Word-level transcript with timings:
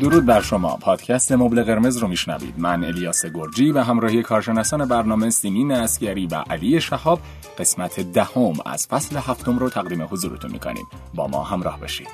درود 0.00 0.26
بر 0.26 0.40
شما. 0.40 0.76
پادکست 0.76 1.32
مبل 1.32 1.62
قرمز 1.62 1.96
رو 1.96 2.08
میشنوید. 2.08 2.54
من 2.58 2.84
الیاس 2.84 3.26
گرجی 3.26 3.72
و 3.72 3.78
همراهی 3.78 4.22
کارشناسان 4.22 4.88
برنامه 4.88 5.30
سیمین 5.30 5.72
اسگری 5.72 6.26
و 6.26 6.34
علی 6.34 6.80
شهاب 6.80 7.20
قسمت 7.58 8.00
دهم 8.00 8.52
از 8.66 8.86
فصل 8.86 9.16
هفتم 9.16 9.58
رو 9.58 9.70
تقدیم 9.70 10.02
حضورتون 10.02 10.50
می‌کنیم. 10.50 10.86
با 11.14 11.28
ما 11.28 11.42
همراه 11.42 11.80
باشید. 11.80 12.08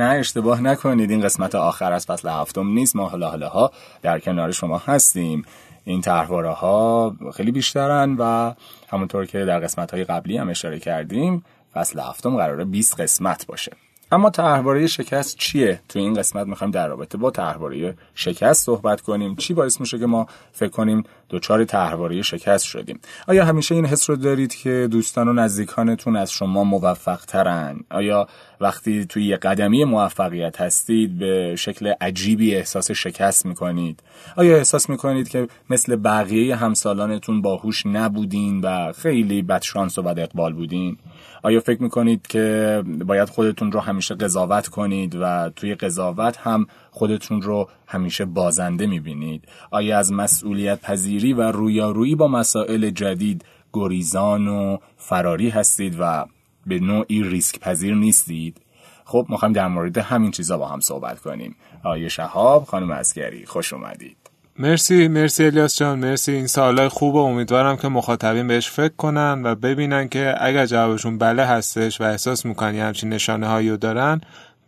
نه 0.00 0.18
اشتباه 0.18 0.60
نکنید. 0.60 1.10
این 1.10 1.20
قسمت 1.20 1.54
آخر 1.54 1.92
از 1.92 2.06
فصل 2.06 2.28
هفتم 2.28 2.68
نیست. 2.68 2.96
ما 2.96 3.08
حالا 3.08 3.30
حالا 3.30 3.48
ها 3.48 3.70
در 4.02 4.18
کنار 4.18 4.52
شما 4.52 4.78
هستیم. 4.78 5.44
این 5.84 6.00
طرحواره 6.00 6.50
ها 6.50 7.14
خیلی 7.34 7.50
بیشترن 7.50 8.16
و 8.18 8.54
همونطور 8.88 9.26
که 9.26 9.44
در 9.44 9.60
قسمت 9.60 9.94
های 9.94 10.04
قبلی 10.04 10.36
هم 10.36 10.48
اشاره 10.48 10.78
کردیم 10.78 11.44
فصل 11.72 12.00
هفتم 12.00 12.36
قراره 12.36 12.64
20 12.64 13.00
قسمت 13.00 13.46
باشه. 13.46 13.72
اما 14.12 14.30
طرحواره 14.30 14.86
شکست 14.86 15.36
چیه؟ 15.38 15.80
تو 15.88 15.98
این 15.98 16.14
قسمت 16.14 16.46
می‌خوایم 16.46 16.70
در 16.70 16.88
رابطه 16.88 17.18
با 17.18 17.30
طرحواره 17.30 17.94
شکست 18.14 18.64
صحبت 18.64 19.00
کنیم. 19.00 19.36
چی 19.36 19.54
باعث 19.54 19.80
میشه 19.80 19.98
که 19.98 20.06
ما 20.06 20.26
فکر 20.52 20.70
کنیم 20.70 21.04
دچار 21.30 21.64
طرحواره 21.64 22.22
شکست 22.22 22.64
شدیم. 22.64 23.00
آیا 23.28 23.44
همیشه 23.44 23.74
این 23.74 23.86
حس 23.86 24.10
رو 24.10 24.16
دارید 24.16 24.54
که 24.54 24.88
دوستان 24.90 25.28
و 25.28 25.32
نزدیکانتون 25.32 26.16
از 26.16 26.32
شما 26.32 26.64
موفق 26.64 27.20
ترن 27.24 27.80
آیا 27.90 28.28
وقتی 28.60 29.04
توی 29.04 29.24
یه 29.24 29.36
قدمی 29.36 29.84
موفقیت 29.84 30.60
هستید 30.60 31.18
به 31.18 31.56
شکل 31.58 31.92
عجیبی 32.00 32.54
احساس 32.54 32.90
شکست 32.90 33.46
می‌کنید؟ 33.46 34.02
آیا 34.36 34.56
احساس 34.56 34.90
می‌کنید 34.90 35.28
که 35.28 35.48
مثل 35.70 35.96
بقیه 35.96 36.56
همسالانتون 36.56 37.42
باهوش 37.42 37.86
نبودین 37.86 38.60
و 38.60 38.92
خیلی 38.92 39.42
بدشانس 39.42 39.98
و 39.98 40.02
بد 40.02 40.18
اقبال 40.18 40.52
بودین؟ 40.52 40.96
آیا 41.42 41.60
فکر 41.60 41.82
می‌کنید 41.82 42.26
که 42.26 42.82
باید 43.06 43.28
خودتون 43.28 43.72
رو 43.72 43.80
همیشه 43.80 44.14
قضاوت 44.14 44.68
کنید 44.68 45.16
و 45.20 45.50
توی 45.56 45.74
قضاوت 45.74 46.36
هم 46.36 46.66
خودتون 46.90 47.42
رو 47.42 47.68
همیشه 47.86 48.24
بازنده 48.24 48.86
می‌بینید. 48.86 49.44
آیا 49.70 49.98
از 49.98 50.12
مسئولیت 50.12 50.80
پذیری 50.80 51.32
و 51.32 51.42
رویارویی 51.42 52.14
با 52.14 52.28
مسائل 52.28 52.90
جدید 52.90 53.44
گریزان 53.72 54.48
و 54.48 54.78
فراری 54.96 55.48
هستید 55.48 55.96
و 56.00 56.24
به 56.66 56.78
نوعی 56.78 57.22
ریسک 57.22 57.60
پذیر 57.60 57.94
نیستید؟ 57.94 58.60
خب 59.04 59.26
می‌خوایم 59.28 59.52
در 59.52 59.68
مورد 59.68 59.98
همین 59.98 60.30
چیزا 60.30 60.58
با 60.58 60.68
هم 60.68 60.80
صحبت 60.80 61.20
کنیم. 61.20 61.56
آیه 61.84 62.08
شهاب 62.08 62.64
خانم 62.64 62.90
اسکری 62.90 63.46
خوش 63.46 63.72
اومدید. 63.72 64.16
مرسی 64.58 65.08
مرسی 65.08 65.44
الیاس 65.44 65.78
جان 65.78 65.98
مرسی. 65.98 66.32
این 66.32 66.46
سوالای 66.46 66.88
خوب 66.88 67.14
و 67.14 67.18
امیدوارم 67.18 67.76
که 67.76 67.88
مخاطبین 67.88 68.46
بهش 68.46 68.70
فکر 68.70 68.94
کنن 68.96 69.42
و 69.44 69.54
ببینن 69.54 70.08
که 70.08 70.34
اگر 70.40 70.66
جوابشون 70.66 71.18
بله 71.18 71.44
هستش 71.44 72.00
و 72.00 72.04
احساس 72.04 72.46
می‌کنن 72.46 72.74
یه 72.74 72.84
همچین 72.84 73.08
نشانه 73.08 73.46
هایی 73.46 73.70
رو 73.70 73.76
دارن 73.76 74.20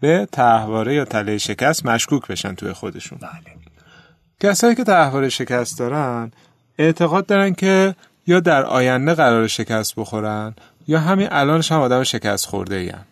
به 0.02 0.28
تحواره 0.32 0.94
یا 0.94 1.04
تله 1.04 1.38
شکست 1.38 1.86
مشکوک 1.86 2.26
بشن 2.26 2.54
توی 2.54 2.72
خودشون. 2.72 3.18
بله. 3.18 3.30
کسایی 4.40 4.74
که 4.74 4.84
طرحواره 4.84 5.28
شکست 5.28 5.78
دارن 5.78 6.32
اعتقاد 6.78 7.26
دارن 7.26 7.54
که 7.54 7.94
یا 8.26 8.40
در 8.40 8.64
آینده 8.64 9.14
قرار 9.14 9.46
شکست 9.46 9.94
بخورن 9.96 10.54
یا 10.88 11.00
همین 11.00 11.28
الانش 11.30 11.72
هم 11.72 11.80
آدم 11.80 12.02
شکست 12.02 12.46
خورده 12.46 12.76
ایم. 12.76 13.04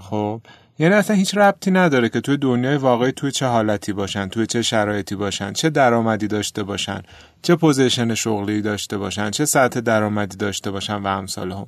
خب؟ 0.00 0.40
یعنی 0.78 0.94
اصلا 0.94 1.16
هیچ 1.16 1.36
ربطی 1.36 1.70
نداره 1.70 2.08
که 2.08 2.20
توی 2.20 2.36
دنیای 2.36 2.76
واقعی 2.76 3.12
توی 3.12 3.30
چه 3.30 3.46
حالتی 3.46 3.92
باشن 3.92 4.28
توی 4.28 4.46
چه 4.46 4.62
شرایطی 4.62 5.14
باشن 5.14 5.52
چه 5.52 5.70
درآمدی 5.70 6.26
داشته 6.26 6.62
باشن 6.62 7.02
چه 7.42 7.56
position 7.56 8.14
شغلی 8.14 8.62
داشته 8.62 8.98
باشن 8.98 9.30
چه 9.30 9.44
سطح 9.44 9.80
درآمدی 9.80 10.36
داشته 10.36 10.70
باشن 10.70 10.94
و 10.94 11.06
امثال 11.06 11.52
هم 11.52 11.66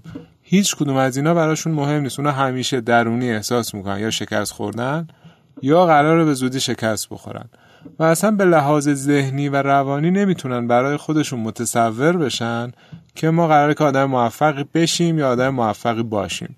هیچ 0.53 0.77
کدوم 0.77 0.97
از 0.97 1.17
اینا 1.17 1.35
براشون 1.35 1.73
مهم 1.73 2.03
نیست. 2.03 2.21
اونا 2.21 2.33
همیشه 2.33 2.81
درونی 2.81 3.31
احساس 3.31 3.75
می‌کنن. 3.75 3.99
یا 3.99 4.11
شکست 4.11 4.53
خوردن 4.53 5.07
یا 5.63 5.87
قرار 5.87 6.25
به 6.25 6.35
زودی 6.35 6.61
شکست 6.61 7.09
بخورن. 7.09 7.45
و 7.99 8.03
اصلا 8.03 8.31
به 8.31 8.45
لحاظ 8.45 8.89
ذهنی 8.89 9.49
و 9.49 9.57
روانی 9.57 10.11
نمی‌تونن 10.11 10.67
برای 10.67 10.97
خودشون 10.97 11.41
متصور 11.41 12.17
بشن 12.17 12.73
که 13.15 13.31
ما 13.31 13.49
قراره 13.49 13.75
که 13.75 13.85
آدم 13.85 14.05
موفقی 14.05 14.65
بشیم 14.75 15.19
یا 15.19 15.29
آدم 15.29 15.49
موفقی 15.49 16.03
باشیم. 16.03 16.57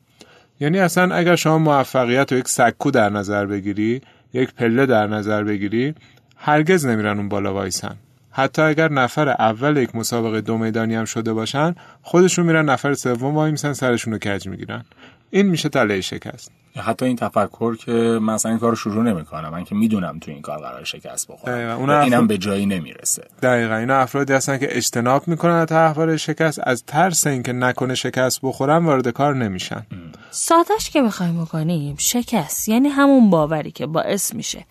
یعنی 0.60 0.78
اصلا 0.78 1.14
اگر 1.14 1.36
شما 1.36 1.58
موفقیت 1.58 2.32
رو 2.32 2.38
یک 2.38 2.48
سکو 2.48 2.90
در 2.90 3.10
نظر 3.10 3.46
بگیری 3.46 4.02
یک 4.32 4.54
پله 4.54 4.86
در 4.86 5.06
نظر 5.06 5.44
بگیری 5.44 5.94
هرگز 6.36 6.86
نمیرن 6.86 7.16
اون 7.16 7.28
بالا 7.28 7.54
وایسن. 7.54 7.94
حتی 8.36 8.62
اگر 8.62 8.92
نفر 8.92 9.28
اول 9.28 9.76
یک 9.76 9.94
مسابقه 9.94 10.40
دو 10.40 10.58
میدانی 10.58 10.94
هم 10.94 11.04
شده 11.04 11.32
باشن 11.32 11.74
خودشون 12.02 12.46
میرن 12.46 12.64
نفر 12.64 12.94
سوم 12.94 13.34
وای 13.34 13.50
میسن 13.50 13.72
سرشون 13.72 14.12
رو 14.12 14.18
کج 14.18 14.48
می‌گیرن. 14.48 14.84
این 15.30 15.46
میشه 15.46 15.68
تله 15.68 16.00
شکست. 16.00 16.52
حتی 16.76 17.04
این 17.04 17.16
تفکر 17.16 17.76
که 17.76 17.92
من 17.92 18.32
اصلا 18.32 18.50
این 18.50 18.60
کار 18.60 18.70
رو 18.70 18.76
شروع 18.76 19.02
نمی‌کنم. 19.04 19.48
من 19.48 19.64
که 19.64 19.74
می‌دونم 19.74 20.18
تو 20.18 20.30
این 20.30 20.42
کار 20.42 20.58
قرار 20.58 20.84
شکست 20.84 21.28
بخورم. 21.28 21.78
اون 21.78 21.90
اینم 21.90 22.26
به 22.26 22.38
جایی 22.38 22.66
نمی‌رسه. 22.66 23.22
دقیقا 23.42 23.74
اینا 23.74 23.96
افرادی 23.96 24.32
هستن 24.32 24.58
که 24.58 24.76
اجتناب 24.76 25.28
می‌کنن 25.28 25.52
از 25.52 25.66
تحول 25.66 26.16
شکست. 26.16 26.60
از 26.62 26.84
ترس 26.86 27.26
اینکه 27.26 27.52
نکنه 27.52 27.94
شکست 27.94 28.40
بخورن 28.42 28.84
وارد 28.84 29.08
کار 29.08 29.34
نمیشن. 29.34 29.86
سادش 30.34 30.90
که 30.90 31.02
بخوایم 31.02 31.44
بکنیم 31.44 31.96
شکست 31.98 32.68
یعنی 32.68 32.88
همون 32.88 33.30
باوری 33.30 33.70
که 33.70 33.86
باعث 33.86 34.34
میشه. 34.34 34.66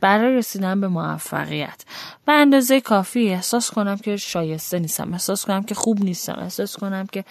برای 0.00 0.36
رسیدن 0.36 0.80
به 0.80 0.88
موفقیت. 0.88 1.84
به 2.26 2.32
اندازه 2.32 2.80
کافی 2.80 3.28
احساس 3.28 3.70
کنم 3.70 3.96
که 3.96 4.16
شایسته 4.16 4.78
نیستم. 4.78 5.12
احساس 5.12 5.44
کنم 5.44 5.62
که 5.62 5.74
خوب 5.74 6.04
نیستم. 6.04 6.38
احساس 6.42 6.76
کنم 6.76 7.06
که 7.06 7.24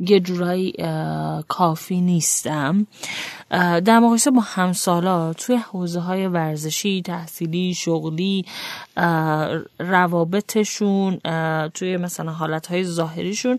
یه 0.00 0.20
جورایی 0.20 0.72
کافی 1.48 2.00
نیستم. 2.00 2.86
در 3.84 3.98
مقایسه 3.98 4.30
با 4.30 4.40
همسالا 4.40 5.32
توی 5.32 5.56
حوزه 5.56 6.00
های 6.00 6.26
ورزشی 6.26 7.02
تحصیلی 7.02 7.74
شغلی 7.74 8.44
روابطشون 9.78 11.18
توی 11.74 11.96
مثلا 11.96 12.32
حالت 12.32 12.66
های 12.66 12.84
ظاهریشون 12.84 13.58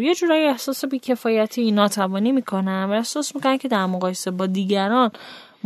یه 0.00 0.14
جورایی 0.14 0.46
احساس 0.46 0.84
بیکفایتی 0.84 1.65
ناتوانی 1.70 2.32
می‌کنم. 2.32 2.88
و 2.90 2.92
احساس 2.92 3.34
می‌کنم 3.34 3.58
که 3.58 3.68
در 3.68 3.86
مقایسه 3.86 4.30
با 4.30 4.46
دیگران 4.46 5.10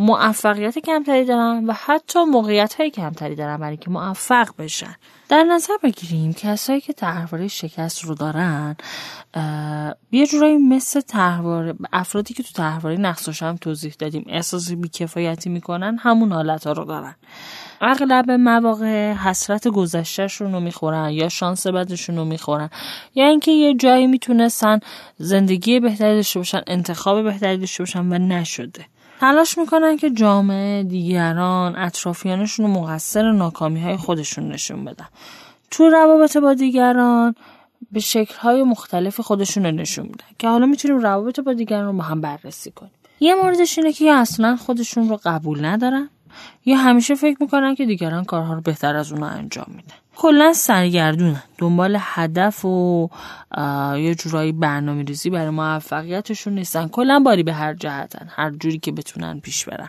موفقیت 0.00 0.78
کمتری 0.78 1.25
دارن 1.25 1.66
و 1.66 1.72
حتی 1.72 2.25
موقعیت 2.25 2.75
های 2.75 2.91
کمتری 2.91 3.34
دارن 3.34 3.56
برای 3.56 3.77
که 3.77 3.91
موفق 3.91 4.49
بشن. 4.59 4.97
در 5.28 5.44
نظر 5.44 5.72
بگیریم 5.83 6.33
کسایی 6.33 6.81
که 6.81 6.93
تحواره 6.93 7.49
شکست 7.49 8.05
رو 8.05 8.15
دارن 8.15 8.77
یه 10.12 10.27
جورایی 10.27 10.59
مثل 10.59 11.00
تحواره 11.00 11.75
افرادی 11.93 12.34
که 12.34 12.43
تو 12.43 12.53
تحواره 12.55 12.97
نقصاش 12.97 13.43
هم 13.43 13.56
توضیح 13.56 13.94
دادیم 13.99 14.25
احساس 14.28 14.72
بیکفایتی 14.72 15.50
می‌کنن 15.50 15.99
همون 16.00 16.33
حالت 16.33 16.66
ها 16.66 16.72
رو 16.72 16.84
دارن. 16.84 17.15
اغلب 17.81 18.31
مواقع 18.31 19.12
حسرت 19.12 19.69
گذشتهشون 19.69 20.53
رو 20.53 20.60
می‌خورن 20.60 21.10
یا 21.10 21.28
شانس 21.28 21.66
بدشون 21.66 22.16
رو 22.16 22.25
می‌خورن. 22.25 22.71
یا 23.15 23.27
اینکه 23.27 23.50
یه 23.50 23.75
جایی 23.75 24.06
می‌تونستن 24.06 24.81
زندگی 25.19 25.81
بهتری 25.81 26.16
داشته 26.16 26.39
باشن 26.39 26.60
انتخاب 26.66 27.22
بهتری 27.22 27.56
داشته 27.56 27.83
باشن 27.83 28.12
و 28.12 28.19
نشده. 28.19 28.87
تلاش 29.20 29.58
می‌کنن 29.58 29.97
که 29.97 30.10
جامعه 30.10 30.82
دیگران 30.82 31.76
اطرافیانشون 31.76 32.66
رو 32.66 32.72
مقصر 32.72 33.32
ناکامی 33.32 33.81
های 33.81 33.97
خودشون 33.97 34.48
نشون 34.48 34.84
بدن. 34.84 35.06
تو 35.70 35.88
روابط 35.88 36.36
با 36.36 36.54
دیگران 36.54 37.34
به 37.92 38.00
شکل 38.00 38.34
های 38.34 38.62
مختلف 38.62 39.20
خودشون 39.20 39.66
رو 39.66 39.70
نشون 39.70 40.04
میدن 40.04 40.25
که 40.38 40.48
حالا 40.48 40.66
می‌تونیم 40.66 40.98
روابط 40.98 41.41
با 41.41 41.53
دیگران 41.53 41.86
رو 41.86 41.92
با 41.92 42.03
هم 42.03 42.20
بررسی 42.20 42.70
کنیم. 42.70 42.92
یه 43.20 43.34
موردش 43.34 43.78
اینه 43.78 43.92
که 43.92 44.04
یا 44.04 44.18
اصلا 44.18 44.56
خودشون 44.56 45.09
رو 45.09 45.21
قبول 45.24 45.65
ندارن 45.65 46.10
یا 46.65 46.77
همیشه 46.77 47.15
فکر 47.15 47.36
می‌کنن 47.41 47.74
که 47.74 47.86
دیگران 47.86 48.24
کارها 48.24 48.54
رو 48.54 48.60
بهتر 48.60 48.97
از 48.97 49.12
اونا 49.12 49.27
انجام 49.27 49.66
میدن. 49.68 49.95
کلا 50.21 50.53
سرگردونن 50.53 51.43
دنبال 51.59 51.97
هدف 52.01 52.65
و 52.65 53.09
یه 53.97 54.15
جورایی 54.15 54.53
برنامه 54.53 55.03
ریزی 55.03 55.31
برای 55.31 55.51
موفقیتشون 55.51 56.55
نیستن. 56.55 56.89
کلا 56.89 57.19
باری 57.19 57.43
به 57.43 57.53
هر 57.53 57.75
جهتن 57.75 58.28
هر 58.31 58.51
جوری 58.51 58.78
که 58.78 58.93
بتونن 58.93 59.41
پیش 59.41 59.65
برن. 59.65 59.89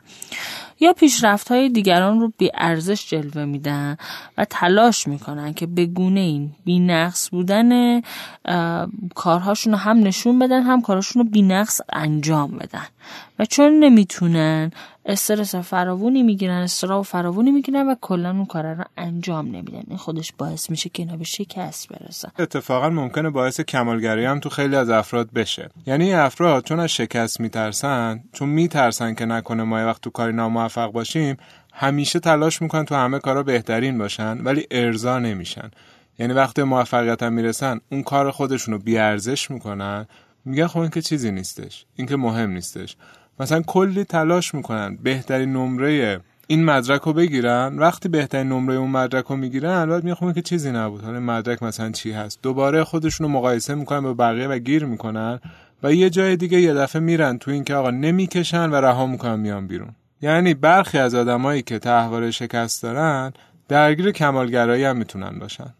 یا 0.82 0.94
پیشرفت 0.94 1.52
های 1.52 1.70
دیگران 1.70 2.20
رو 2.20 2.32
بی 2.38 2.52
ارزش 2.54 3.10
جلوه 3.10 3.46
میدن 3.46 3.98
و 4.38 4.46
تلاش 4.46 5.08
می‌کنن 5.08 5.54
که 5.54 5.66
به 5.66 5.86
گونه 5.86 6.20
این 6.20 6.52
بی 6.66 6.80
نقص 6.80 7.30
بودن 7.30 8.02
کارهاشون 9.16 9.74
رو 9.74 9.80
هم 9.80 9.98
نشون 9.98 10.40
بدن 10.40 10.62
هم 10.62 10.82
کارهاشون 10.82 11.24
رو 11.24 11.30
بی 11.30 11.42
نقص 11.42 11.82
انجام 11.94 12.52
بدن. 12.52 12.86
و 13.40 13.46
چون 13.46 13.80
نمی‌تونن 13.80 14.72
استرس 15.06 15.56
فراوونی 15.56 16.24
می‌گیرن 16.24 16.62
استرا 16.62 17.04
فراوونی 17.04 17.52
می‌گیرن 17.52 17.88
و 17.88 17.96
کلا 18.02 18.32
اون 18.32 18.46
کار 18.46 18.74
رو 18.74 18.84
انجام 18.98 19.46
نمیدن. 19.46 19.84
این 19.88 19.98
خودش 19.98 20.34
باعث 20.38 20.70
میشه 20.70 20.90
که 20.90 21.04
اینا 21.04 21.18
به 21.18 21.24
شکست 21.24 21.90
برسن. 21.90 22.32
اتفاقا 22.40 22.90
ممکنه 22.90 23.30
باعث 23.30 23.62
کمالگری 23.62 24.26
هم 24.26 24.40
تو 24.40 24.50
خیلی 24.50 24.76
از 24.76 24.90
افراد 24.90 25.32
بشه. 25.32 25.70
یعنی 25.86 26.14
افراد 26.14 26.64
چون 26.64 26.80
از 26.80 26.90
شکست 26.90 27.40
میترسن 27.40 28.24
چون 28.34 28.50
میترسن 28.50 29.14
که 29.14 29.26
نکنه 29.26 29.64
ما 29.64 29.76
وقت 29.76 30.02
تو 30.02 30.10
کاری 30.10 30.34
ناموفق 30.34 30.71
باشیم 30.78 31.38
همیشه 31.74 32.20
تلاش 32.20 32.62
می‌کنن 32.62 32.86
تو 32.86 32.96
همه 32.96 33.20
کارا 33.20 33.44
بهترین 33.44 33.98
باشن 33.98 34.38
ولی 34.44 34.68
ارضا 34.72 35.20
نمیشن. 35.20 35.72
یعنی 36.20 36.34
وقتی 36.34 36.64
موفقیت 36.64 37.24
هم 37.24 37.34
می‌رسن 37.34 37.80
اون 37.92 38.04
کار 38.04 38.32
خودشون 38.32 38.74
رو 38.74 38.80
بیارزش 38.80 39.52
می‌کنن. 39.52 40.08
میگن 40.46 40.68
خب 40.68 40.80
این 40.80 40.90
که 40.90 41.02
چیزی 41.02 41.32
نیستش 41.32 41.86
این 41.96 42.08
که 42.08 42.16
مهم 42.16 42.50
نیستش. 42.50 42.96
مثلا 43.40 43.62
کلی 43.62 44.04
تلاش 44.04 44.54
می‌کنن 44.54 44.98
بهترین 45.04 45.54
نمره 45.54 46.20
این 46.48 46.66
مدرک 46.66 47.02
رو 47.02 47.14
بگیرن. 47.14 47.80
وقتی 47.80 48.10
بهترین 48.10 48.50
نمره 48.50 48.76
اون 48.76 48.90
مدرک 48.90 49.26
رو 49.26 49.36
می‌گیرن 49.36 49.70
البته 49.70 50.06
می‌خوام 50.06 50.34
که 50.34 50.42
چیزی 50.42 50.72
نبود. 50.72 51.04
حالا 51.04 51.20
مدرک 51.20 51.64
مثلا 51.64 51.92
چی 51.92 52.12
هست؟ 52.12 52.40
دوباره 52.42 52.84
خودشون 52.84 53.28
رو 53.28 53.34
مقایسه 53.34 53.76
می‌کنن 53.76 54.02
با 54.02 54.14
بقیه 54.14 54.48
و 54.48 54.58
گیر 54.58 54.86
می‌کنن 54.86 55.40
و 55.84 55.94
یه 55.94 56.10
جای 56.10 56.36
دیگه 56.36 56.62
یه 56.62 56.74
دفعه 56.74 57.02
میرن 57.02 57.38
تو 57.38 57.52
این 57.52 57.64
که 57.64 57.76
آقا 57.76 57.92
نمی‌کشن 57.92 58.70
و 58.70 58.76
رها 58.76 59.06
می‌کنن 59.06 59.40
میان 59.40 59.68
بیرون. 59.68 59.96
یعنی 60.22 60.54
برخی 60.54 60.98
از 60.98 61.16
آدمایی 61.16 61.62
که 61.62 61.80
تحوار 61.80 62.32
شکست 62.32 62.84
دارن 62.84 63.34
درگیر 63.68 64.12
کمالگرایی 64.12 64.84
هم 64.84 64.98
می‌تونن 64.98 65.40
باشن. 65.40 65.74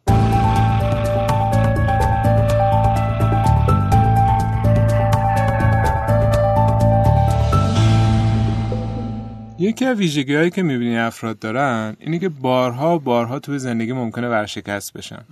یکی 9.60 9.86
از 9.86 9.98
ویژگی 9.98 10.36
هایی 10.36 10.50
که 10.50 10.64
می‌بینی 10.64 10.98
افراد 10.98 11.40
دارن 11.40 11.96
اینه 12.00 12.20
که 12.20 12.30
بارها 12.30 12.98
بارها 12.98 13.40
توی 13.40 13.60
زندگی 13.60 13.94
ممکنه 13.94 14.30
ورشکست 14.30 14.94
بشن. 14.94 15.24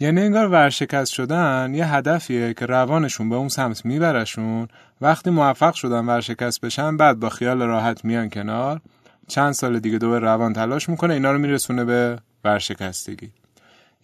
یعنی 0.00 0.20
انگار 0.20 0.48
ورشکست 0.48 1.12
شدن 1.12 1.72
یه 1.74 1.94
هدفیه 1.94 2.54
که 2.54 2.66
روانشون 2.66 3.28
به 3.28 3.36
اون 3.36 3.48
سمت 3.48 3.84
میبرشون. 3.84 4.68
وقتی 5.00 5.30
موفق 5.30 5.74
شدن 5.74 6.06
ورشکست 6.06 6.60
بشن 6.60 6.96
بعد 6.96 7.20
با 7.20 7.28
خیال 7.28 7.62
راحت 7.62 8.04
میان 8.04 8.30
کنار. 8.30 8.80
چند 9.28 9.52
سال 9.52 9.78
دیگه 9.78 9.98
دو 9.98 10.18
روان 10.18 10.52
تلاش 10.52 10.88
می‌کنه 10.88 11.14
اینا 11.14 11.32
رو 11.32 11.38
میرسونه 11.38 11.84
به 11.84 12.18
ورشکستگی. 12.44 13.30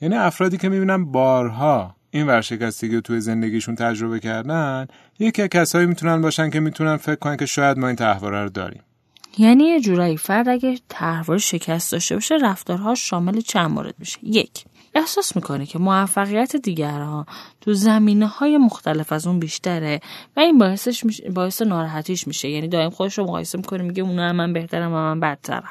یعنی 0.01 0.15
افرادی 0.15 0.57
که 0.59 0.69
می‌بینن 0.69 1.05
بارها 1.05 1.97
این 2.11 2.27
ورشکستگی 2.27 2.95
رو 2.95 3.01
توی 3.01 3.21
زندگیشون 3.21 3.75
تجربه 3.75 4.21
کردن 4.21 4.87
یکی 5.19 5.43
از 5.43 5.49
کسایی 5.49 5.87
می‌تونن 5.87 6.23
باشن 6.23 6.51
که 6.51 6.61
می‌تونن 6.61 6.97
فکر 6.97 7.15
کنن 7.15 7.37
که 7.37 7.47
شاید 7.47 7.79
ما 7.79 7.87
این 7.87 7.97
تحواره 7.97 8.43
رو 8.43 8.49
داریم. 8.49 8.83
یعنی 9.39 9.65
یه 9.65 9.81
جورایی 9.81 10.17
فرد 10.17 10.49
اگه 10.49 10.79
تحول 10.89 11.39
شکست 11.39 11.93
داشته 11.93 12.15
باشه 12.15 12.35
رفتارها 12.43 12.95
شامل 12.95 13.41
چند 13.41 13.71
مورد 13.71 13.95
میشه. 13.99 14.19
یک 14.23 14.65
احساس 14.95 15.37
می‌کنه 15.37 15.67
که 15.67 15.79
موفقیت 15.79 16.57
دیگرها 16.57 17.27
تو 17.65 17.75
زمینه 17.75 18.27
های 18.27 18.59
مختلف 18.59 19.13
از 19.13 19.27
اون 19.27 19.39
بیشتره 19.39 20.01
و 20.37 20.41
این 20.41 20.59
باعثش 20.59 21.05
میشه 21.05 21.31
باعث 21.31 21.63
ناراحتیش 21.63 22.27
میشه. 22.27 22.49
یعنی 22.49 22.69
دائم 22.69 22.91
خودش 22.91 23.19
رو 23.19 23.25
مقایسه 23.25 23.59
می‌کنه 23.59 23.83
میگه 23.83 24.03
اونا 24.03 24.33
من 24.33 24.53
بهترم 24.53 24.93
و 24.93 24.95
من 24.95 25.21
بدترم. 25.21 25.71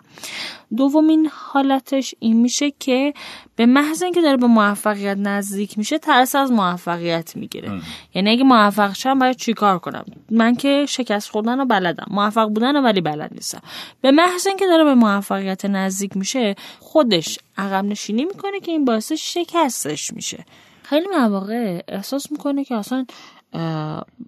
دومین 0.78 1.30
حالتش 1.34 2.16
این 2.20 2.42
میشه 2.42 2.72
که 2.80 3.14
به 3.56 3.66
محض 3.66 4.04
اینکه 4.04 4.22
داره 4.22 4.38
به 4.38 4.48
موفقیت 4.48 5.18
نزدیک 5.18 5.78
میشه 5.78 5.98
ترس 5.98 6.36
از 6.36 6.52
موفقیت 6.52 7.36
می‌گیره. 7.36 7.82
یعنی 8.14 8.30
اگه 8.30 8.44
موفق 8.44 8.94
شم 8.94 9.20
باید 9.20 9.36
چیکار 9.36 9.80
کنم؟ 9.80 10.06
من 10.32 10.56
که 10.56 10.86
شکست 10.90 11.30
خوردن 11.30 11.60
رو 11.60 11.66
بلدم. 11.66 12.08
موفق 12.12 12.48
بودن 12.50 12.76
رو 12.76 12.82
ولی 12.82 13.02
بلد 13.02 13.34
نیستم. 13.34 13.62
به 14.02 14.12
محض 14.12 14.48
اینکه 14.48 14.66
داره 14.66 14.84
به 14.84 14.94
موفقیت 14.96 15.66
نزدیک 15.66 16.18
میشه 16.18 16.56
خودش 16.80 17.40
عقب 17.58 17.86
نشینی 17.86 18.26
می‌کنه 18.26 18.60
که 18.60 18.72
این 18.72 18.86
باعث 18.86 19.12
شکستش 19.12 20.14
میشه. 20.14 20.46
خیلی 20.94 21.08
مواقع 21.08 21.84
احساس 21.88 22.32
می‌کنه 22.32 22.64
که 22.64 22.76
اصلا 22.76 23.06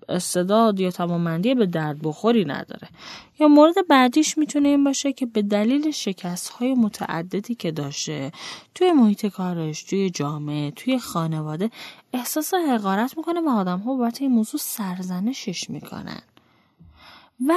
استعداد 0.10 0.80
یا 0.80 0.92
تمامندی 0.92 1.56
به 1.56 1.66
درد 1.66 2.02
بخوری 2.04 2.46
نداره. 2.46 2.88
یا 3.40 3.48
مورد 3.48 3.76
بعدیش 3.90 4.38
می‌تونه 4.38 4.70
این 4.70 4.84
باشه 4.84 5.14
که 5.14 5.26
به 5.26 5.42
دلیل 5.42 5.92
شکست 5.92 6.50
های 6.50 6.74
متعددی 6.74 7.56
که 7.56 7.72
داشته 7.72 8.32
توی 8.76 8.92
محیط 8.92 9.26
کارش 9.26 9.84
توی 9.84 10.10
جامعه 10.10 10.72
توی 10.72 11.00
خانواده 11.00 11.70
احساس 12.14 12.54
حقارت 12.54 13.18
می‌کنه 13.18 13.42
و 13.42 13.50
آدم 13.50 13.80
ها 13.80 13.96
بابت 13.98 14.22
این 14.22 14.32
موضوع 14.32 14.60
سرزنشش 14.60 15.70
می‌کنن. 15.70 16.22
و 17.48 17.54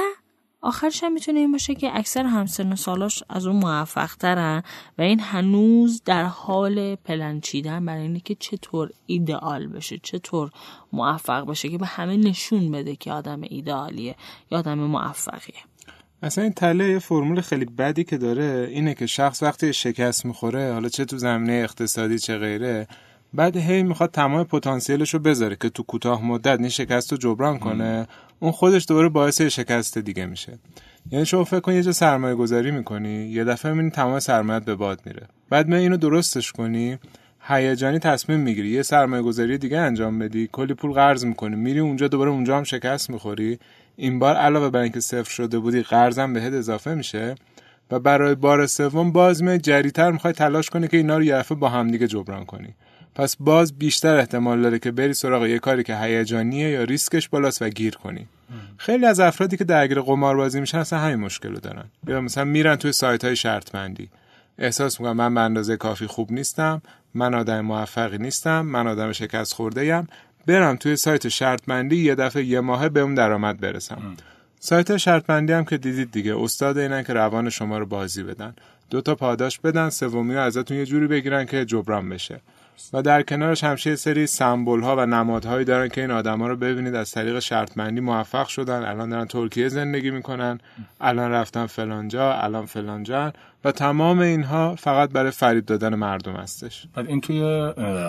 آخرش 0.61 1.03
هم 1.03 1.13
می‌تونه 1.13 1.39
این 1.39 1.51
باشه 1.51 1.75
که 1.75 1.89
اکثر 1.93 2.23
همسن 2.23 2.75
سالاش 2.75 3.23
از 3.29 3.47
اون 3.47 3.55
موفق 3.55 4.15
ترن 4.15 4.63
و 4.97 5.01
این 5.01 5.19
هنوز 5.19 6.01
در 6.05 6.23
حال 6.23 6.95
پلنچیدن 6.95 7.85
برای 7.85 8.01
اینه 8.01 8.19
که 8.19 8.35
چطور 8.35 8.89
ایدئال 9.05 9.67
بشه 9.67 9.99
چطور 10.03 10.51
موفق 10.93 11.45
بشه 11.45 11.69
که 11.69 11.77
به 11.77 11.85
همه 11.85 12.17
نشون 12.17 12.71
بده 12.71 12.95
که 12.95 13.11
آدم 13.11 13.41
ایدئالیه 13.41 14.15
یا 14.51 14.57
آدم 14.57 14.79
موفقیه. 14.79 15.55
اصلا 16.23 16.43
این 16.43 16.53
تله 16.53 16.89
یه 16.89 16.99
فرمول 16.99 17.41
خیلی 17.41 17.65
بدی 17.65 18.03
که 18.03 18.17
داره 18.17 18.67
اینه 18.71 18.93
که 18.93 19.05
شخص 19.05 19.43
وقتی 19.43 19.73
شکست 19.73 20.25
می‌خوره 20.25 20.73
حالا 20.73 20.89
چه 20.89 21.05
تو 21.05 21.17
زمینه 21.17 21.53
اقتصادی 21.53 22.19
چه 22.19 22.37
غیره 22.37 22.87
بعد 23.33 23.57
هی 23.57 23.83
می‌خواد 23.83 24.11
تمام 24.11 24.43
پتانسیلش 24.43 25.13
رو 25.13 25.19
بذاره 25.19 25.55
که 25.55 25.69
تو 25.69 25.83
کوتاه 25.83 26.25
مدت 26.25 26.59
این 26.59 26.69
شکست 26.69 27.11
رو 27.11 27.17
جبران 27.17 27.59
کنه. 27.59 28.07
اون 28.39 28.51
خودش 28.51 28.85
دوباره 28.87 29.09
باعث 29.09 29.41
شکست 29.41 29.97
دیگه 29.97 30.25
میشه. 30.25 30.59
یعنی 31.11 31.25
شما 31.25 31.43
فکر 31.43 31.59
کن 31.59 31.73
یه 31.73 31.83
جا 31.83 31.91
سرمایه 31.91 32.35
گذاری 32.35 32.71
می‌کنی 32.71 33.25
یه 33.25 33.43
دفعه 33.43 33.71
می‌بینی 33.71 33.89
تمام 33.89 34.19
سرمایت 34.19 34.65
به 34.65 34.75
باد 34.75 35.01
میره. 35.05 35.27
بعد 35.49 35.67
می 35.67 35.75
اینو 35.75 35.97
درستش 35.97 36.51
کنی 36.51 36.97
هیجانی 37.47 37.99
تصمیم 37.99 38.39
می‌گیری. 38.39 38.69
یه 38.69 38.81
سرمایه 38.81 39.21
گذاری 39.21 39.57
دیگه 39.57 39.77
انجام 39.77 40.19
بدی 40.19 40.49
کلی 40.51 40.73
پول 40.73 40.91
قرض 40.91 41.25
می‌کنی 41.25 41.55
میری 41.55 41.79
اونجا 41.79 42.07
دوباره 42.07 42.31
اونجا 42.31 42.57
هم 42.57 42.63
شکست 42.63 43.09
می‌خوری. 43.09 43.59
این 43.95 44.19
بار 44.19 44.35
علاوه 44.35 44.69
بر 44.69 44.79
اینکه 44.79 44.99
صفر 44.99 45.31
شده 45.31 45.59
بودی 45.59 45.81
قرضم 45.81 46.33
بهت 46.33 46.53
اضافه 46.53 46.93
میشه 46.93 47.35
و 47.91 47.99
برای 47.99 48.35
بار 48.35 48.65
سوم 48.65 49.11
باز 49.11 49.43
می 49.43 49.57
جریتر 49.57 50.11
می‌خوای 50.11 50.33
تلاش 50.33 50.69
کنی 50.69 50.87
که 50.87 50.97
اینا 50.97 51.17
رو 51.17 51.23
یه 51.23 51.43
با 51.59 51.69
هم 51.69 51.91
دیگه 51.91 52.07
جبران 52.07 52.45
کنی. 52.45 52.75
پس 53.19 53.35
باز 53.39 53.77
بیشتر 53.77 54.17
احتمال 54.17 54.61
داره 54.61 54.79
که 54.79 54.91
بری 54.91 55.13
سراغ 55.13 55.45
یه 55.45 55.59
کاری 55.59 55.83
که 55.83 55.97
هیجانیه 55.97 56.69
یا 56.69 56.83
ریسکش 56.83 57.29
بالاست 57.29 57.61
و 57.61 57.69
گیر 57.69 57.95
کنی. 57.95 58.27
خیلی 58.77 59.05
از 59.05 59.19
افرادی 59.19 59.57
که 59.57 59.63
درگیر 59.63 60.01
قماربازی 60.01 60.59
میشن 60.59 60.77
اصلا 60.77 60.99
همین 60.99 61.15
مشکل 61.15 61.49
رو 61.49 61.59
دارن. 61.59 61.85
یا 62.07 62.21
مثلا 62.21 62.43
میرن 62.43 62.75
توی 62.75 62.91
سایت 62.91 63.25
های 63.25 63.35
شرط 63.35 63.71
بندی 63.71 64.09
احساس 64.57 64.99
می‌کنم 64.99 65.17
من 65.17 65.33
به 65.33 65.41
اندازه 65.41 65.77
کافی 65.77 66.07
خوب 66.07 66.31
نیستم 66.31 66.81
من 67.13 67.33
آدم 67.33 67.61
موفقی 67.61 68.17
نیستم 68.17 68.61
من 68.61 68.87
آدم 68.87 69.11
شکست 69.11 69.53
خورده 69.53 69.93
ام 69.93 70.07
برم 70.45 70.75
توی 70.75 70.95
سایت 70.95 71.27
شرط 71.27 71.61
بندی 71.67 71.95
یه 71.95 72.15
دفعه 72.15 72.43
یه 72.43 72.59
ماهه 72.59 72.89
به 72.89 72.99
اون 72.99 73.15
درآمد 73.15 73.59
برسم. 73.59 74.01
سایت 74.59 74.97
شرط 74.97 75.25
بندی 75.25 75.53
هم 75.53 75.65
که 75.65 75.77
دیدید 75.77 76.11
دیگه 76.11 76.43
استاد 76.43 76.77
اینن 76.77 77.03
که 77.03 77.13
روان 77.13 77.49
شما 77.49 77.77
رو 77.77 77.85
بازی 77.85 78.23
بدن. 78.23 78.53
دو 78.89 79.01
تا 79.01 79.15
پاداش 79.15 79.59
بدن 79.59 79.89
سومی 79.89 80.33
رو 80.33 80.41
ازتون 80.41 80.77
یه 80.77 80.85
جوری 80.85 81.07
بگیرن 81.07 81.45
که 81.45 81.65
جبران 81.65 82.09
بشه. 82.09 82.41
و 82.93 83.01
در 83.01 83.21
کنارش 83.21 83.63
همشه 83.63 83.95
سری 83.95 84.27
سمبل 84.27 84.81
ها 84.81 84.95
و 84.95 85.05
نمادهایی 85.05 85.65
دارن 85.65 85.87
که 85.87 86.01
این 86.01 86.11
آدما 86.11 86.47
رو 86.47 86.55
ببینید 86.55 86.95
از 86.95 87.11
طریق 87.11 87.39
شرطمندی 87.39 88.01
موفق 88.01 88.47
شدن. 88.47 88.83
الان 88.83 89.09
دارن 89.09 89.25
ترکیه 89.25 89.69
زندگی 89.69 90.11
می‌کنن. 90.11 90.59
الان 91.01 91.31
رفتن 91.31 91.65
فلانجا 91.65 92.33
الان 92.33 92.65
فلانجا 92.65 93.33
و 93.63 93.71
تمام 93.71 94.19
اینها 94.19 94.75
فقط 94.75 95.09
برای 95.09 95.31
فریب 95.31 95.65
دادن 95.65 95.95
مردم 95.95 96.33
هستش. 96.33 96.87
بعد 96.95 97.07
این 97.07 97.21
توی 97.21 97.41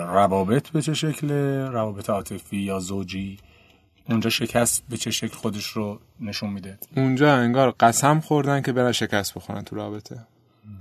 روابط 0.07 0.69
به 0.69 0.81
چه 0.81 0.93
شکل؟ 0.93 1.31
روابط 1.71 2.09
عاطفی 2.09 2.57
یا 2.57 2.79
زوجی؟ 2.79 3.37
اونجا 4.09 4.29
شکست 4.29 4.83
به 4.89 4.97
چه 4.97 5.11
شکل 5.11 5.35
خودش 5.35 5.67
رو 5.67 5.99
نشون 6.19 6.49
میده؟ 6.49 6.77
اونجا 6.95 7.35
انگار 7.35 7.75
قسم 7.79 8.19
خوردن 8.19 8.61
که 8.61 8.71
برن 8.71 8.91
شکست 8.91 9.33
بخورن 9.33 9.61
تو 9.61 9.75
رابطه. 9.75 10.19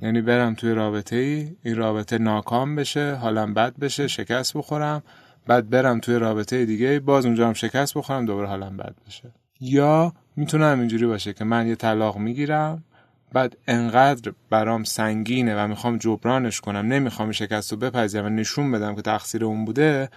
یعنی 0.02 0.20
برم 0.20 0.54
توی 0.54 0.74
رابطه 0.74 1.16
ای 1.16 1.56
این 1.62 1.76
رابطه 1.76 2.18
ناکام 2.18 2.76
بشه 2.76 3.14
حالم 3.14 3.54
بد 3.54 3.78
بشه 3.78 4.08
شکست 4.08 4.56
بخورم 4.56 5.02
بعد 5.46 5.70
برم 5.70 6.00
توی 6.00 6.14
رابطه 6.14 6.64
دیگه 6.64 7.00
باز 7.00 7.26
اونجا 7.26 7.46
هم 7.46 7.52
شکست 7.52 7.94
بخورم 7.94 8.26
دوباره 8.26 8.48
حالم 8.48 8.76
بد 8.76 8.94
بشه. 9.06 9.30
یا 9.60 10.12
می‌تونه 10.36 10.66
اینجوری 10.66 11.06
باشه 11.06 11.32
که 11.32 11.44
من 11.44 11.66
یه 11.66 11.74
طلاق 11.74 12.16
می‌گیرم 12.16 12.84
بعد 13.32 13.56
انقدر 13.68 14.32
برام 14.50 14.84
سنگینه 14.84 15.64
و 15.64 15.68
می‌خوام 15.68 15.98
جبرانش 15.98 16.60
کنم 16.60 16.86
نمی‌خوام 16.86 17.32
شکست 17.32 17.72
رو 17.72 17.78
بپذیرم 17.78 18.24
و 18.24 18.28
نشون 18.28 18.72
بدم 18.72 18.94
که 18.94 19.02
تقصیر 19.02 19.44
اون 19.44 19.64
بوده 19.64 20.08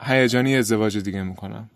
هیجانی 0.00 0.56
ازدواج 0.56 0.98
دیگه 0.98 1.22
می‌کنم. 1.22 1.70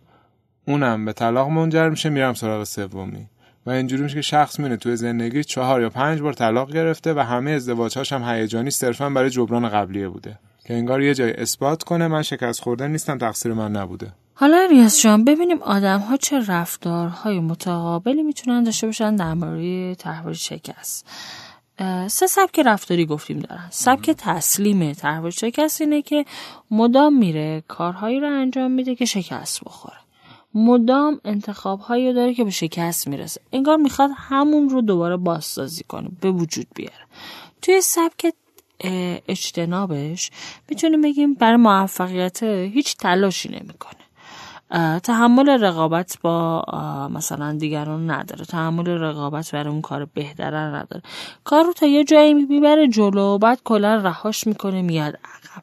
اونم 0.66 1.04
به 1.04 1.12
طلاق 1.12 1.48
منجر 1.48 1.88
میشه 1.88 2.08
میرم 2.08 2.34
سراغ 2.34 2.64
سومی. 2.64 3.28
و 3.66 3.70
اینجوری 3.70 4.02
میشه 4.02 4.14
که 4.14 4.22
شخص 4.22 4.58
میونه 4.58 4.76
توی 4.76 4.96
زندگی 4.96 5.44
چهار 5.44 5.80
یا 5.80 5.90
پنج 5.90 6.20
بار 6.20 6.32
طلاق 6.32 6.72
گرفته 6.72 7.14
و 7.14 7.18
همه 7.18 7.50
ازدواجهاش 7.50 8.12
هم 8.12 8.22
هیجانی 8.34 8.70
صرفا 8.70 9.10
برای 9.10 9.30
جبران 9.30 9.68
قبلیه 9.68 10.08
بوده. 10.08 10.38
که 10.64 10.74
انگار 10.74 11.02
یه 11.02 11.14
جای 11.14 11.32
اثبات 11.32 11.82
کنه 11.82 12.08
من 12.08 12.22
شکست 12.22 12.60
خورده 12.60 12.88
نیستم 12.88 13.18
تقصیر 13.18 13.52
من 13.52 13.72
نبوده. 13.72 14.12
حالا 14.34 14.66
ریاض 14.70 15.00
جان 15.00 15.24
ببینیم 15.24 15.62
آدم 15.62 15.98
ها 15.98 16.16
چه 16.16 16.46
رفتارهای 16.46 17.40
متقابلی 17.40 18.22
می‌تونن 18.22 18.62
داشته 18.62 18.86
باشن 18.86 19.16
در 19.16 19.34
مورد 19.34 19.94
تحول 19.94 20.32
شکست. 20.32 21.06
سه 22.08 22.26
سبک 22.26 22.60
رفتاری 22.66 23.06
گفتیم 23.06 23.38
دارن. 23.38 23.68
سبک 23.70 24.10
تسلیم 24.10 24.92
تحول 24.92 25.30
شکست 25.30 25.80
اینه 25.80 26.02
که 26.02 26.24
مدام 26.70 27.18
میره 27.18 27.62
کارهایی 27.68 28.20
رو 28.20 28.28
انجام 28.28 28.70
میده 28.70 28.94
که 28.94 29.04
شکست 29.04 29.64
بخوره. 29.64 29.96
مدام 30.54 31.20
انتخاب 31.24 31.80
هایی 31.80 32.12
داره 32.12 32.34
که 32.34 32.44
به 32.44 32.50
شکست 32.50 33.08
می‌رسه. 33.08 33.40
انگار 33.52 33.76
می‌خواد 33.76 34.10
همون 34.16 34.68
رو 34.68 34.80
دوباره 34.80 35.16
بازسازی 35.16 35.84
کنه 35.84 36.08
به 36.20 36.30
وجود 36.30 36.66
بیاره. 36.74 37.06
توی 37.62 37.80
سبک 37.80 38.32
اجتنابش 39.28 40.30
می‌تونیم 40.68 41.02
بگیم 41.02 41.34
برای 41.34 41.56
موفقیت 41.56 42.42
هیچ 42.42 42.96
تلاشی 42.96 43.48
نمی‌کنه. 43.48 43.92
تحمل 44.98 45.48
رقابت 45.48 46.18
با 46.22 46.64
مثلا 47.14 47.52
دیگران 47.52 48.10
نداره. 48.10 48.44
تحمل 48.44 48.88
رقابت 48.88 49.52
برای 49.52 49.70
اون 49.72 49.80
کار 49.80 50.04
بهتره 50.04 50.58
نداره. 50.58 51.02
کار 51.44 51.64
رو 51.64 51.72
تا 51.72 51.86
یه 51.86 52.04
جایی 52.04 52.34
می‌بره 52.34 52.88
جلو 52.88 53.38
بعد 53.38 53.60
کلا 53.64 53.94
رهاش 53.94 54.46
می‌کنه 54.46 54.82
میاد 54.82 55.14
عقب. 55.14 55.62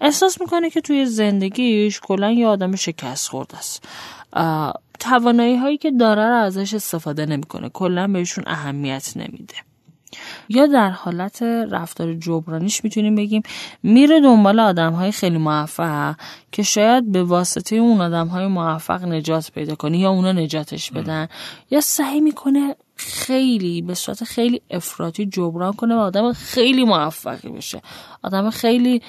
احساس 0.00 0.40
می‌کنه 0.40 0.70
که 0.70 0.80
توی 0.80 1.06
زندگیش 1.06 2.00
کلا 2.00 2.30
یه 2.30 2.46
آدم 2.46 2.76
شکست 2.76 3.28
خورده 3.28 3.58
است. 3.58 3.88
توانایی 4.98 5.56
هایی 5.56 5.78
که 5.78 5.90
داره 5.90 6.28
رو 6.28 6.34
ازش 6.34 6.74
استفاده 6.74 7.26
نمی‌کنه. 7.26 7.68
کلا 7.68 8.06
بهشون 8.06 8.44
اهمیت 8.46 9.12
نمیده. 9.16 9.54
یا 10.48 10.66
در 10.66 10.90
حالت 10.90 11.42
رفتار 11.42 12.14
جبرانیش 12.14 12.84
می‌تونیم 12.84 13.14
بگیم 13.14 13.42
میره 13.82 14.20
دنبال 14.20 14.60
آدم 14.60 14.92
های 14.92 15.12
خیلی 15.12 15.38
موفق 15.38 16.14
که 16.52 16.62
شاید 16.62 17.12
به 17.12 17.22
واسطه 17.22 17.76
اون 17.76 18.00
آدم 18.00 18.26
های 18.26 18.46
موفق 18.46 19.04
نجات 19.04 19.50
پیدا 19.52 19.74
کنه 19.74 19.98
یا 19.98 20.10
اونا 20.10 20.32
نجاتش 20.32 20.90
بدن. 20.90 21.28
یا 21.70 21.80
سعی 21.80 22.20
می‌کنه 22.20 22.76
خیلی 22.96 23.82
به 23.82 23.94
صورت 23.94 24.24
خیلی 24.24 24.62
افراطی 24.70 25.26
جبران 25.26 25.72
کنه 25.72 25.94
و 25.94 25.98
آدم 25.98 26.32
خیلی 26.32 26.84
موفقی 26.84 27.48
بشه. 27.48 27.82
آدم 28.22 28.50
خیلی 28.50 29.02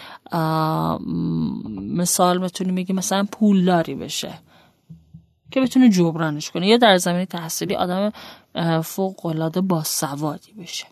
مثال 1.96 2.42
می‌تونیم 2.42 2.76
بگیم 2.76 2.96
مثلا 2.96 3.28
پولداری 3.32 3.96
بشه. 3.96 4.34
که 5.52 5.62
بتونه 5.62 5.90
جبرانش 5.90 6.52
کنه. 6.52 6.68
یا 6.68 6.78
در 6.78 6.98
زمین 6.98 7.26
تحصیلی 7.26 7.76
آدم 7.76 8.12
فوق 8.82 9.26
العاده 9.26 9.62
با 9.62 9.84
سوادی 9.84 10.54
بشه. 10.54 10.86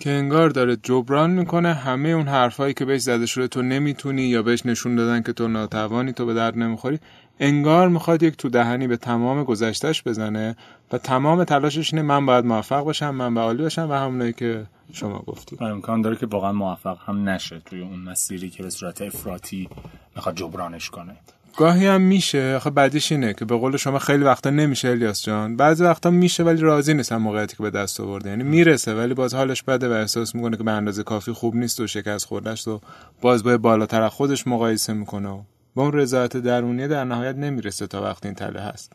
که 0.00 0.10
انگار 0.10 0.50
داره 0.50 0.76
جبران 0.76 1.30
می‌کنه 1.30 1.74
همه 1.74 2.08
اون 2.08 2.28
حرفایی 2.28 2.74
که 2.74 2.84
بهش 2.84 3.00
زده 3.00 3.26
شده 3.26 3.48
تو 3.48 3.62
نمی‌تونی 3.62 4.22
یا 4.22 4.42
بهش 4.42 4.66
نشون 4.66 4.96
دادن 4.96 5.22
که 5.22 5.32
تو 5.32 5.48
ناتوانی 5.48 6.12
تو 6.12 6.26
به 6.26 6.34
درد 6.34 6.58
نمی‌خوری 6.58 6.98
انگار 7.40 7.88
می‌خواد 7.88 8.22
یک 8.22 8.36
تو 8.36 8.48
دهنی 8.48 8.86
به 8.86 8.96
تمام 8.96 9.44
گذشتش 9.44 10.02
بزنه 10.02 10.56
و 10.92 10.98
تمام 10.98 11.44
تلاشش 11.44 11.94
اینه 11.94 12.06
من 12.06 12.26
باید 12.26 12.44
موفق 12.44 12.84
باشم 12.84 13.10
من 13.10 13.34
به 13.34 13.40
عالی 13.40 13.62
باشم 13.62 13.90
و 13.90 13.94
همونایی 13.94 14.32
که 14.32 14.66
شما 14.92 15.18
گفتید. 15.18 15.62
امکان 15.62 16.02
داره 16.02 16.16
که 16.16 16.26
واقعا 16.26 16.52
موفق 16.52 16.98
هم 17.06 17.28
نشه 17.28 17.60
توی 17.66 17.80
اون 17.80 17.98
مسیری 17.98 18.50
که 18.50 18.62
به 18.62 18.70
صورت 18.70 19.02
افراطی 19.02 19.68
می‌خواد 20.16 20.36
جبرانش 20.36 20.90
کنه. 20.90 21.16
گاهی 21.56 21.86
هم 21.86 22.00
میشه. 22.00 22.54
آخه 22.56 22.70
بعدیش 22.70 23.12
اینه 23.12 23.34
که 23.34 23.44
به 23.44 23.56
قول 23.56 23.76
شما 23.76 23.98
خیلی 23.98 24.24
وقتا 24.24 24.50
نمیشه 24.50 24.88
الیاس 24.88 25.24
جان. 25.24 25.56
بعضی 25.56 25.84
وقتا 25.84 26.10
میشه 26.10 26.42
ولی 26.42 26.60
راضی 26.60 26.94
نیستن 26.94 27.16
موقعیتی 27.16 27.56
که 27.56 27.62
به 27.62 27.70
دست 27.70 28.00
آورده. 28.00 28.30
یعنی 28.30 28.42
می‌رسه 28.42 28.94
ولی 28.94 29.14
باز 29.14 29.34
حالش 29.34 29.62
بده 29.62 29.88
و 29.88 29.92
احساس 29.92 30.34
می‌کنه 30.34 30.56
که 30.56 30.62
به 30.62 30.70
اندازه 30.70 31.02
کافی 31.02 31.32
خوب 31.32 31.56
نیست 31.56 31.80
و 31.80 31.86
شکست 31.86 32.26
خوردش 32.26 32.68
و 32.68 32.80
باز 33.20 33.44
با 33.44 33.58
بالاتر 33.58 34.08
خودش 34.08 34.46
مقایسه 34.46 34.92
می‌کنه 34.92 35.28
و 35.28 35.42
با 35.74 35.82
اون 35.82 35.92
رضایت 35.92 36.36
درونی 36.36 36.88
در 36.88 37.04
نهایت 37.04 37.36
نمی‌رسه 37.36 37.86
تا 37.86 38.02
وقتی 38.02 38.28
این 38.28 38.34
تله 38.34 38.60
هست. 38.60 38.92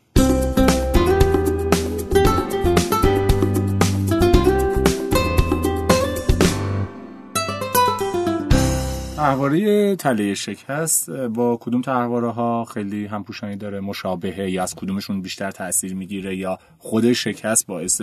تحواره 9.20 9.96
تله 9.96 10.34
شکست 10.34 11.10
با 11.10 11.56
کدوم 11.60 11.82
تحواره 11.82 12.30
ها 12.30 12.64
خیلی 12.64 13.06
همپوشانی 13.06 13.56
داره 13.56 13.80
مشابهه 13.80 14.50
یا 14.50 14.62
از 14.62 14.74
کدومشون 14.74 15.22
بیشتر 15.22 15.50
تاثیر 15.50 15.94
می‌گیره 15.94 16.36
یا 16.36 16.58
خود 16.78 17.12
شکست 17.12 17.66
باعث 17.66 18.02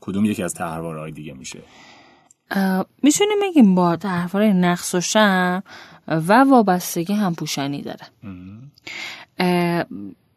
کدوم 0.00 0.24
یکی 0.24 0.42
از 0.42 0.54
تحواره 0.54 1.00
های 1.00 1.12
دیگه 1.12 1.32
میشه؟ 1.32 1.58
می‌تونیم 3.02 3.38
بگیم 3.42 3.74
با 3.74 3.96
تحواره 3.96 4.52
نقص 4.52 4.94
و 4.94 5.00
شم 5.00 5.62
و 6.08 6.44
وابستگی 6.44 7.12
همپوشانی 7.12 7.82
داره. 7.82 8.06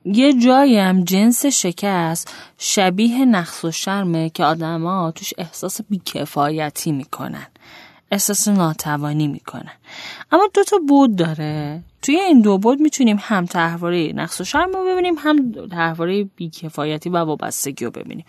یه 0.06 0.34
جایی 0.40 0.78
هم 0.78 1.04
جنس 1.04 1.46
شکست 1.46 2.34
شبیه 2.58 3.26
نقص 3.26 3.66
و 3.66 3.72
شرمه 3.72 4.30
که 4.30 4.44
آدما 4.44 5.12
توش 5.12 5.34
احساس 5.38 5.82
بیکفایتی 5.90 6.92
می‌کنن. 6.92 7.48
احساس 8.12 8.48
ناتوانی 8.48 9.28
می‌کنه. 9.28 9.72
اما 10.32 10.48
دو 10.54 10.64
تا 10.64 10.78
بود 10.88 11.16
داره. 11.16 11.84
توی 12.02 12.20
این 12.20 12.42
دو 12.42 12.58
بود 12.58 12.80
می‌تونیم 12.80 13.18
هم 13.22 13.46
تحواره 13.46 14.14
نقص 14.14 14.42
و 14.42 14.44
شرم 14.44 14.72
رو 14.74 14.86
ببینیم 14.86 15.16
هم 15.18 15.52
تحواره 15.68 16.24
بیکفایتی 16.24 17.10
و 17.10 17.18
وابستگی 17.18 17.86
رو 17.86 17.92
ببینیم. 17.92 18.26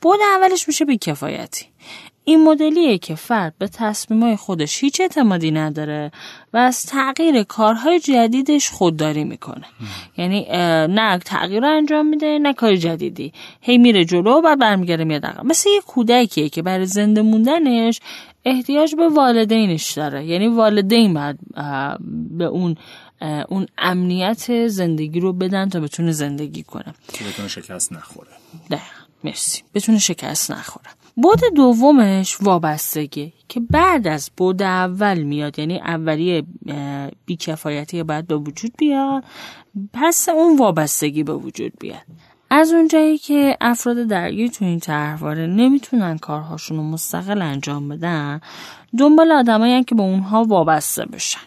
بود 0.00 0.18
اولش 0.36 0.68
میشه 0.68 0.84
بیکفایتی. 0.84 1.66
این 2.24 2.44
مدلیه 2.44 2.98
که 2.98 3.14
فرد 3.14 3.54
به 3.58 3.68
تصمیمای 3.68 4.36
خودش 4.36 4.84
هیچ 4.84 5.00
اعتمادی 5.00 5.50
نداره 5.50 6.10
و 6.52 6.56
از 6.56 6.86
تغییر 6.86 7.42
کارهای 7.42 8.00
جدیدش 8.00 8.70
خودداری 8.70 9.24
می‌کنه. 9.24 9.64
یعنی 10.16 10.46
نه 10.88 11.18
تغییر 11.18 11.60
رو 11.60 11.76
انجام 11.76 12.06
میده 12.06 12.38
نه 12.38 12.52
کار 12.52 12.76
جدیدی. 12.76 13.32
هی 13.60 13.78
میره 13.78 14.04
جلو 14.04 14.40
و 14.44 14.56
برمیگرده 14.56 15.04
میاد 15.04 15.26
عقب. 15.26 15.44
مثل 15.44 15.70
یه 15.70 15.80
کودکیه 15.80 16.48
که 16.48 16.62
برای 16.62 16.86
زنده 16.86 17.22
موندنش 17.22 18.00
احتیاج 18.44 18.94
به 18.94 19.08
والدینش 19.08 19.92
داره. 19.92 20.26
یعنی 20.26 20.48
والدین 20.48 21.14
باید 21.14 21.38
به 22.30 22.44
اون 22.44 22.76
اون 23.48 23.66
امنیت 23.78 24.68
زندگی 24.68 25.20
رو 25.20 25.32
بدن 25.32 25.68
تا 25.68 25.80
بتونه 25.80 26.12
زندگی 26.12 26.62
کنه. 26.62 26.94
که 27.12 27.24
بتونه 27.24 27.48
شکست 27.48 27.92
نخوره. 27.92 28.30
ده 28.70 28.80
مرسی. 29.24 29.62
بتونه 29.74 29.98
شکست 29.98 30.50
نخوره. 30.50 30.90
بود 31.16 31.40
دومش 31.56 32.36
وابستگی 32.42 33.32
که 33.48 33.60
بعد 33.60 34.06
از 34.06 34.30
بود 34.36 34.62
اول 34.62 35.22
میاد 35.22 35.58
یعنی 35.58 35.78
اولیه 35.78 36.42
بیکفایتی 37.26 38.02
باید 38.02 38.26
به 38.26 38.36
وجود 38.36 38.72
بیاد 38.78 39.24
پس 39.92 40.28
اون 40.28 40.58
وابستگی 40.58 41.22
به 41.22 41.34
وجود 41.34 41.72
بیاد. 41.80 42.02
از 42.54 42.72
اونجایی 42.72 43.18
که 43.18 43.56
افراد 43.60 43.96
درگیر 43.96 44.50
تو 44.50 44.64
این 44.64 44.80
طرحواره 44.80 45.46
نمی‌تونن 45.46 46.18
کارهاشون 46.18 46.76
رو 46.76 46.82
مستقل 46.82 47.42
انجام 47.42 47.88
بدن 47.88 48.40
دنبال 48.98 49.32
آدمایی 49.32 49.84
که 49.84 49.94
به 49.94 50.02
اونها 50.02 50.44
وابسته 50.44 51.04
بشن. 51.06 51.40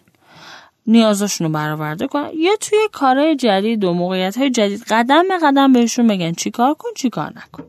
نیازشون 0.87 1.47
رو 1.47 1.53
برآورده 1.53 2.07
کنن. 2.07 2.29
یا 2.37 2.55
توی 2.61 2.79
کارهای 2.91 3.35
جدید 3.35 3.83
و 3.83 3.93
موقعیت 3.93 4.37
های 4.37 4.49
جدید 4.49 4.83
قدم 4.89 5.23
به 5.27 5.37
قدم 5.43 5.73
بهشون 5.73 6.07
بگن 6.07 6.31
چیکار 6.31 6.73
کن 6.73 6.89
چیکار 6.95 7.33
نکن. 7.35 7.63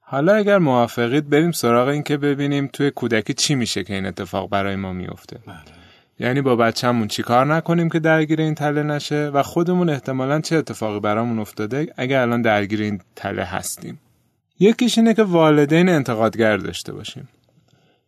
حالا 0.00 0.34
اگر 0.34 0.58
موافقید 0.58 1.30
بریم 1.30 1.52
سراغ 1.52 1.88
این 1.88 2.02
که 2.02 2.16
ببینیم 2.16 2.70
توی 2.72 2.90
کودکی 2.90 3.34
چی 3.34 3.54
میشه 3.54 3.84
که 3.84 3.94
این 3.94 4.06
اتفاق 4.06 4.50
برای 4.50 4.76
ما 4.76 4.92
میفته 4.92 5.38
بله. 5.46 5.85
یعنی 6.18 6.40
با 6.40 6.56
بچه‌مون 6.56 7.08
چیکار 7.08 7.46
نکنیم 7.54 7.88
که 7.88 7.98
درگیر 7.98 8.40
این 8.40 8.54
تله 8.54 8.82
نشه 8.82 9.30
و 9.34 9.42
خودمون 9.42 9.90
احتمالا 9.90 10.40
چه 10.40 10.56
اتفاقی 10.56 11.00
برامون 11.00 11.38
افتاده 11.38 11.92
اگر 11.96 12.20
الان 12.20 12.42
درگیر 12.42 12.82
این 12.82 13.00
تله 13.16 13.44
هستیم؟ 13.44 13.98
یکیش 14.60 14.98
اینه 14.98 15.14
که 15.14 15.22
والدین 15.22 15.88
انتقادگر 15.88 16.56
داشته 16.56 16.92
باشیم. 16.92 17.28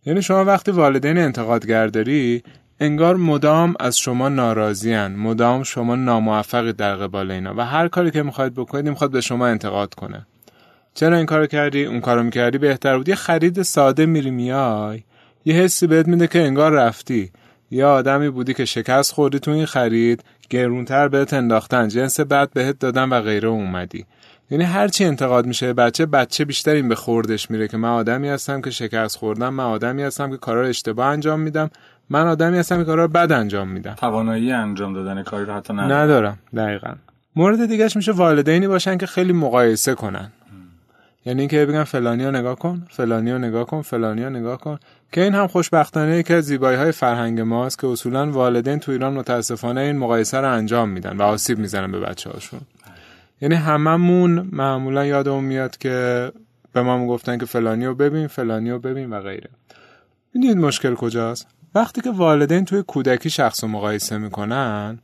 یعنی 0.07 0.23
شما 0.23 0.45
وقتی 0.45 0.71
والدین 0.71 1.19
انتقادگر 1.19 1.87
داری 1.87 2.43
انگار 2.81 3.17
مدام 3.17 3.75
از 3.81 3.99
شما 3.99 4.29
ناراضیان 4.29 5.17
مدام 5.17 5.63
شما 5.63 5.97
ناموفقی 5.97 6.73
در 6.73 6.97
قبال 6.97 7.31
اینا 7.31 7.55
و 7.57 7.61
هر 7.61 7.89
کاری 7.89 8.11
که 8.11 8.23
می‌خواید 8.23 8.55
بکنید 8.55 8.89
می‌خواد 8.89 9.11
به 9.11 9.21
شما 9.21 9.47
انتقاد 9.47 9.95
کنه. 9.95 10.27
چرا 10.95 11.17
این 11.17 11.27
کارو 11.27 11.47
کردی؟ 11.47 11.85
اون 11.85 12.01
کارو 12.01 12.23
می‌کردی؟ 12.23 12.59
بهتر 12.59 12.97
بود. 12.97 13.09
یه 13.09 13.15
خرید 13.15 13.63
ساده 13.63 14.07
میری 14.07 14.31
میای 14.31 15.03
یه 15.45 15.55
حسی 15.55 15.87
بهت 15.87 16.09
میده 16.09 16.27
که 16.27 16.43
انگار 16.43 16.73
رفتی. 16.73 17.31
یه 17.71 17.85
آدمی 17.85 18.31
بودی 18.31 18.55
که 18.55 18.65
شکست 18.65 19.13
خوردی 19.13 19.39
تو 19.39 19.51
این 19.51 19.67
خرید 19.67 20.25
گرونتر 20.51 21.09
بهت 21.09 21.33
انداختن 21.33 21.89
جنس 21.89 22.21
بعد 22.21 22.51
بهت 22.53 22.79
دادن 22.79 23.09
و 23.09 23.21
غیره 23.21 23.49
اومدی. 23.49 24.07
یعنی 24.51 24.65
هرچی 24.65 25.05
انتقاد 25.05 25.47
میشه 25.47 25.73
بچه 25.73 26.07
بچه 26.07 26.45
بیشتر 26.45 26.75
این 26.75 26.89
به 26.89 26.95
خوردش 26.95 27.51
میره 27.51 27.69
که 27.69 27.77
من 27.77 27.89
آدمی 27.89 28.29
هستم 28.29 28.61
که 28.61 28.71
شکست 28.71 29.17
خوردم 29.17 29.55
من 29.55 29.65
آدمی 29.65 30.03
هستم 30.03 30.31
که 30.31 30.37
کارا 30.37 30.63
رو 30.63 30.69
اشتباه 30.69 31.07
انجام 31.07 31.41
میدم 31.41 31.71
من 32.11 32.27
آدمی 32.27 32.59
هستم 32.59 32.79
که 32.79 32.85
کارا 32.85 33.05
رو 33.05 33.11
بد 33.11 33.33
انجام 33.33 33.69
میدم. 33.69 33.95
توانایی 33.95 34.53
انجام 34.53 34.95
دادن 34.95 35.23
کاری 35.23 35.45
رو 35.45 35.53
حتی 35.53 35.73
ندارم, 35.73 35.93
ندارم. 35.93 36.39
دقیقا. 36.57 36.95
مورد 37.37 37.67
دیگهش 37.67 37.97
میشه 37.97 38.13
والدینی 38.13 38.69
باشن 38.69 38.99
که 38.99 39.07
خیلی 39.07 39.33
مقایسه 39.33 39.95
کنن. 39.95 40.33
یعنی 41.29 41.41
اینکه 41.41 41.67
بگم 41.67 41.85
فلانی 41.85 42.25
رو 42.25 42.31
نگاه 42.31 42.57
کن 42.57 42.87
فلانی 42.91 43.33
رو 43.33 43.39
نگاه 43.39 43.67
کن 43.67 43.83
فلانی 43.83 44.25
رو 44.25 44.31
نگاه 44.31 44.59
کن. 44.61 44.79
که 45.13 45.23
این 45.23 45.35
هم 45.35 45.47
خوشبختانه 45.47 46.23
که 46.23 46.35
از 46.35 46.45
زیبایی 46.45 46.77
های 46.77 46.93
فرهنگ 46.93 47.41
ماست 47.41 47.79
که 47.79 47.87
اصولا 47.87 48.31
والدین 48.31 48.79
تو 48.79 48.93
ایران 48.93 49.13
متاسفانه 49.13 49.81
این 49.81 49.97
مقایسه 49.97 50.39
رو 50.39 50.53
انجام 50.53 50.89
میدن 50.89 51.17
و 51.17 51.23
آسیب 51.23 51.59
می‌زنن 51.59 51.93
به 51.93 52.01
بچه 52.01 52.31
هاشون 52.31 52.61
یعنی 53.41 53.55
هممون 53.55 54.49
معمولا 54.53 55.07
یادمون 55.07 55.45
میاد 55.45 55.77
که 55.77 56.33
به 56.73 56.83
ما 56.83 57.07
گفتن 57.07 57.39
که 57.39 57.47
فلانی 57.47 57.87
رو 57.87 57.95
ببین 57.95 58.27
فلانی 58.27 58.71
رو 58.71 58.79
ببین 58.79 59.11
و 59.11 59.21
غیره. 59.21 59.51
می‌دونید 60.35 60.57
مشکل 60.57 60.95
کجاست؟ 60.95 61.47
وقتی 61.75 62.01
که 62.01 62.11
والدین 62.11 62.65
توی 62.65 62.83
کودکی 62.87 63.31
شخص 63.31 63.65
رو 63.65 63.71
مقایسه 63.71 64.19
می‌کنن 64.19 64.99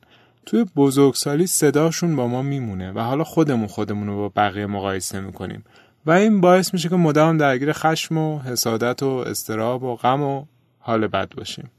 توی 0.46 0.64
بزرگسالی 0.76 1.46
صداشون 1.46 2.16
با 2.16 2.26
ما 2.26 2.42
میمونه 2.42 2.92
و 2.92 3.00
حالا 3.00 3.24
خودمون 3.24 3.66
خودمون 3.66 4.06
رو 4.06 4.16
با 4.16 4.32
بقیه 4.36 4.66
مقایسه 4.66 5.20
می‌کنیم. 5.20 5.64
و 6.06 6.10
این 6.10 6.40
باعث 6.40 6.74
میشه 6.74 6.88
که 6.88 6.96
مدام 6.96 7.36
درگیر 7.36 7.72
خشم 7.72 8.18
و 8.18 8.38
حسادت 8.38 9.02
و 9.02 9.08
استراب 9.08 9.82
و 9.82 9.96
غم 9.96 10.22
و 10.22 10.44
حال 10.78 11.06
بد 11.06 11.34
باشیم. 11.34 11.70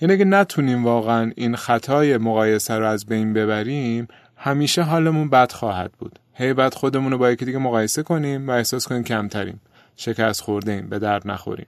یعنی 0.00 0.14
اگه 0.14 0.24
نتونیم 0.24 0.84
واقعا 0.84 1.32
این 1.36 1.56
خطای 1.56 2.18
مقایسه 2.18 2.74
رو 2.74 2.86
از 2.86 3.06
بین 3.06 3.32
ببریم 3.32 4.08
همیشه 4.36 4.82
حالمون 4.82 5.30
بد 5.30 5.52
خواهد 5.52 5.92
بود. 5.98 6.18
هی 6.34 6.52
بعد 6.52 6.74
خودمون 6.74 7.12
رو 7.12 7.18
با 7.18 7.30
یکی 7.30 7.44
دیگه 7.44 7.58
مقایسه 7.58 8.02
کنیم 8.02 8.48
و 8.48 8.50
احساس 8.50 8.88
کنیم 8.88 9.04
کمتریم. 9.04 9.60
شکست 9.96 10.40
خورده 10.40 10.72
ایم 10.72 10.88
به 10.88 10.98
درد 10.98 11.28
نخوریم. 11.28 11.66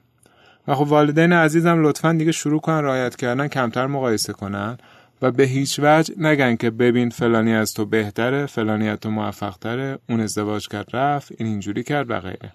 و 0.69 0.75
خب 0.75 0.89
والدین 0.89 1.33
عزیزم 1.33 1.87
لطفا 1.87 2.13
دیگه 2.13 2.33
شروع 2.33 2.61
کنن 2.61 2.85
رعایت 2.85 3.17
کردن 3.17 3.49
کمتر 3.49 3.87
مقایسه 3.87 4.33
کنن. 4.33 4.79
و 5.23 5.31
به 5.31 5.45
هیچ 5.45 5.81
وجه 5.83 6.15
نگن 6.19 6.57
که 6.57 6.71
ببین 6.71 7.11
فلانی 7.11 7.55
از 7.55 7.75
تو 7.75 7.87
بهتره 7.87 8.47
فلانی 8.47 8.89
از 8.89 8.99
تو 8.99 9.11
موفقتره 9.11 9.99
اون 10.09 10.21
ازدواج 10.21 10.69
کرد 10.69 10.97
رفت 10.97 11.33
این 11.39 11.49
اینجوری 11.49 11.83
کرد 11.83 12.11
و 12.11 12.21
غیره. 12.21 12.53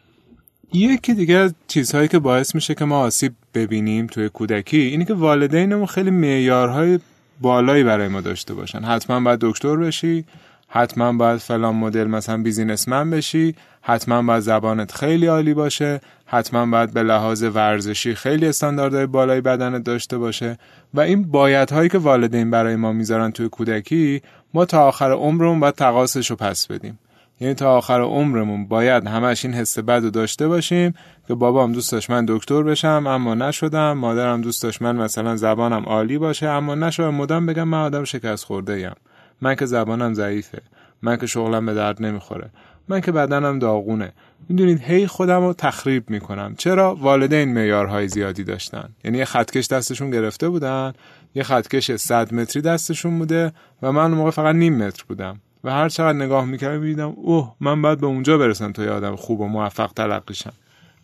یکی 0.73 1.13
دیگه 1.13 1.35
از 1.35 1.53
چیزهایی 1.67 2.07
که 2.07 2.19
باعث 2.19 2.55
میشه 2.55 2.75
که 2.75 2.85
ما 2.85 2.99
آسیب 2.99 3.33
ببینیم 3.53 4.07
توی 4.07 4.29
کودکی 4.29 4.77
اینه 4.77 5.05
که 5.05 5.13
والدینمون 5.13 5.85
خیلی 5.85 6.11
معیارهای 6.11 6.99
بالایی 7.41 7.83
برای 7.83 8.07
ما 8.07 8.21
داشته 8.21 8.53
باشن. 8.53 8.79
حتما 8.79 9.19
باید 9.19 9.39
دکتر 9.41 9.75
بشی 9.75 10.25
حتما 10.67 11.13
باید 11.13 11.37
فلان 11.37 11.75
مدل 11.75 12.03
مثلا 12.03 12.37
بیزینسمن 12.37 13.09
بشی 13.09 13.55
حتما 13.81 14.21
باید 14.21 14.39
زبانت 14.39 14.91
خیلی 14.91 15.25
عالی 15.25 15.53
باشه 15.53 16.01
حتما 16.29 16.65
باید 16.65 16.93
به 16.93 17.03
لحاظ 17.03 17.43
ورزشی 17.43 18.15
خیلی 18.15 18.47
استانداردهای 18.47 19.05
بالای 19.05 19.41
بدنت 19.41 19.83
داشته 19.83 20.17
باشه 20.17 20.57
و 20.93 20.99
این 20.99 21.31
بایدهایی 21.31 21.89
که 21.89 21.97
والدین 21.97 22.51
برای 22.51 22.75
ما 22.75 22.91
می‌ذارن 22.91 23.31
توی 23.31 23.49
کودکی 23.49 24.21
ما 24.53 24.65
تا 24.65 24.87
آخر 24.87 25.11
عمرمون 25.11 25.59
باید 25.59 25.75
تقاصش 25.75 26.29
رو 26.29 26.35
پس 26.35 26.67
بدیم. 26.67 26.99
یعنی 27.39 27.53
تا 27.53 27.77
آخر 27.77 28.01
عمرمون 28.01 28.67
باید 28.67 29.07
همش 29.07 29.45
این 29.45 29.53
حس 29.53 29.79
بد 29.79 30.03
رو 30.03 30.09
داشته 30.09 30.47
باشیم 30.47 30.93
که 31.27 31.35
بابام 31.35 31.71
دوست 31.71 31.91
داشت 31.91 32.09
من 32.09 32.25
دکتر 32.27 32.63
بشم 32.63 33.03
اما 33.07 33.35
نشدم. 33.35 33.93
مادرم 33.93 34.41
دوست 34.41 34.63
داشت 34.63 34.81
من 34.81 34.95
مثلا 34.95 35.35
زبانم 35.35 35.83
عالی 35.83 36.17
باشه 36.17 36.47
اما 36.47 36.75
نشدم 36.75 37.13
مدام 37.13 37.45
بگم 37.45 37.67
من 37.67 37.81
آدم 37.81 38.03
شکست 38.03 38.45
خورده 38.45 38.73
ایم 38.73 38.93
من 39.41 39.55
که 39.55 39.65
زبانم 39.65 40.13
ضعیفه. 40.13 40.61
من 41.01 41.17
که 41.17 41.25
شغلم 41.25 41.65
به 41.65 41.73
درد 41.73 42.01
نمی‌خوره. 42.01 42.49
من 42.87 43.01
که 43.01 43.11
بدنم 43.11 43.59
داغونه. 43.59 44.13
می‌دونید 44.49 44.81
هی 44.81 45.07
خودم 45.07 45.41
رو 45.41 45.53
تخریب 45.53 46.09
می‌کنم. 46.09 46.55
چرا؟ 46.57 46.95
والدین 46.95 47.53
معیارهای 47.53 48.07
زیادی 48.07 48.43
داشتن. 48.43 48.89
یعنی 49.03 49.17
یه 49.17 49.25
خطکش 49.25 49.67
دستشون 49.67 50.09
گرفته 50.09 50.49
بودن 50.49 50.93
یه 51.35 51.43
خطکش 51.43 51.95
100 51.95 52.33
متری 52.33 52.61
دستشون 52.61 53.19
بوده 53.19 53.51
و 53.81 53.91
من 53.91 54.11
موقع 54.11 54.31
فقط 54.31 54.55
نیم 54.55 54.77
متر 54.77 55.03
بودم. 55.07 55.39
و 55.63 55.71
هر 55.71 55.89
چقدر 55.89 56.17
نگاه 56.17 56.45
می‌کردم 56.45 56.79
می‌دیدم 56.79 57.13
اوه 57.15 57.55
من 57.59 57.81
باید 57.81 57.99
به 57.99 58.07
اونجا 58.07 58.37
برسم 58.37 58.71
تا 58.71 58.83
یه 58.83 58.89
آدم 58.89 59.15
خوب 59.15 59.41
و 59.41 59.47
موفق 59.47 59.91
تلقی 59.95 60.33
شم 60.33 60.53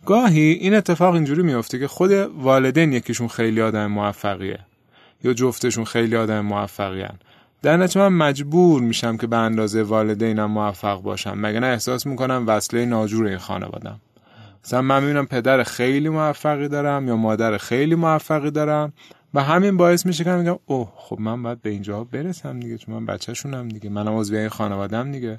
گاهی 0.06 0.40
این 0.40 0.74
اتفاق 0.74 1.14
اینجوری 1.14 1.42
میفته 1.42 1.78
که 1.78 1.88
خود 1.88 2.10
والدین 2.12 2.92
یکیشون 2.92 3.28
خیلی 3.28 3.60
آدم 3.60 3.86
موفقیه 3.86 4.58
یا 5.24 5.32
جفتشون 5.32 5.84
خیلی 5.84 6.16
آدم 6.16 6.40
موفقیان. 6.40 7.18
در 7.64 7.76
نتیجه 7.76 8.08
من 8.08 8.28
مجبور 8.28 8.82
میشم 8.82 9.16
که 9.16 9.26
به 9.26 9.36
اندازه 9.36 9.82
والدینم 9.82 10.50
موفق 10.50 11.02
باشم. 11.02 11.34
مگه 11.36 11.60
نه 11.60 11.66
احساس 11.66 12.06
می‌کنم 12.06 12.44
وصله 12.46 12.84
ناجور 12.84 13.26
این 13.26 13.38
خانوادم 13.38 14.00
مثلا 14.64 14.82
من 14.82 15.02
می‌بینم 15.02 15.26
پدر 15.26 15.62
خیلی 15.62 16.08
موفقی 16.08 16.68
دارم 16.68 17.08
یا 17.08 17.16
مادر 17.16 17.58
خیلی 17.58 17.94
موفقی 17.94 18.50
دارم 18.50 18.92
و 19.34 19.42
همین 19.42 19.76
باعث 19.76 20.06
میشه 20.06 20.24
که 20.24 20.30
میگم 20.30 20.58
اوه 20.66 20.92
خب 20.96 21.20
من 21.20 21.42
باید 21.42 21.62
به 21.62 21.70
اینجا 21.70 22.04
برسم 22.04 22.60
دیگه 22.60 22.78
چون 22.78 22.94
من 22.94 23.06
بچهشونم 23.06 23.68
دیگه 23.68 23.90
منم 23.90 24.16
عضو 24.16 24.36
این 24.36 24.48
خانوادم 24.48 25.12
دیگه. 25.12 25.38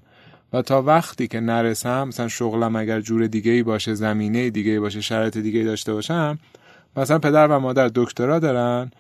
و 0.54 0.62
تا 0.62 0.82
وقتی 0.82 1.28
که 1.28 1.40
نرسم 1.40 2.08
مثلا 2.08 2.28
شغلم 2.28 2.76
اگر 2.76 3.02
جور 3.02 3.28
دیگه 3.28 3.52
ای 3.52 3.64
باشه 3.64 3.94
زمینه 3.94 4.50
دیگه 4.50 4.72
ای 4.72 4.80
باشه 4.80 5.02
شرایط 5.02 5.38
دیگه 5.38 5.60
ای 5.60 5.66
داشته 5.66 5.94
باشم 5.94 6.40
مثلا 6.98 7.20
پدر 7.20 7.48
و 7.48 7.60
مادر 7.60 7.92
دکترا 7.96 8.40
دارن 8.40 8.92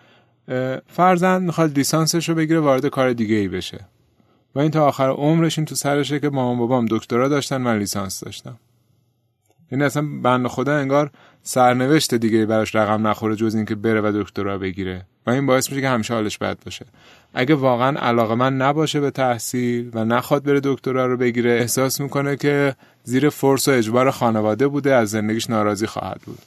فرزند 0.87 1.41
می‌خواد 1.41 1.77
لیسانسش 1.77 2.29
رو 2.29 2.35
بگیره 2.35 2.59
وارد 2.59 2.85
کار 2.85 3.13
دیگه 3.13 3.35
ای 3.35 3.47
بشه. 3.47 3.79
و 4.55 4.59
این 4.59 4.71
تا 4.71 4.87
آخر 4.87 5.09
عمرش 5.09 5.59
این 5.59 5.65
تو 5.65 5.75
سرشه 5.75 6.19
که 6.19 6.29
مامان 6.29 6.57
بابام 6.57 6.85
دکترا 6.89 7.27
داشتن 7.27 7.57
من 7.57 7.77
لیسانس 7.77 8.23
داشتم. 8.23 8.57
این 9.71 9.79
یعنی 9.79 9.83
اصلا 9.83 10.07
بند 10.23 10.47
خدا 10.47 10.75
انگار 10.75 11.11
سرنوشت 11.43 12.15
دیگه 12.15 12.45
براش 12.45 12.75
رقم 12.75 13.07
نخوره 13.07 13.35
جز 13.35 13.55
اینکه 13.55 13.75
بره 13.75 14.01
و 14.01 14.11
دکترا 14.23 14.57
بگیره. 14.57 15.05
و 15.27 15.29
این 15.29 15.45
باعث 15.45 15.69
میشه 15.69 15.81
که 15.81 15.89
همیشه 15.89 16.13
حالش 16.13 16.37
بد 16.37 16.57
باشه. 16.65 16.85
اگه 17.33 17.55
واقعا 17.55 17.99
علاقه 17.99 18.35
من 18.35 18.57
نباشه 18.57 18.99
به 18.99 19.11
تحصیل 19.11 19.91
و 19.93 20.05
نخواد 20.05 20.43
بره 20.43 20.59
دکترا 20.63 21.05
رو 21.05 21.17
بگیره 21.17 21.51
احساس 21.51 22.01
می‌کنه 22.01 22.37
که 22.37 22.75
زیر 23.03 23.29
فرس 23.29 23.67
و 23.67 23.71
اجبار 23.71 24.11
خانواده 24.11 24.67
بوده 24.67 24.95
از 24.95 25.09
زندگیش 25.09 25.49
ناراضی 25.49 25.87
خواهد 25.87 26.21
بود. 26.25 26.39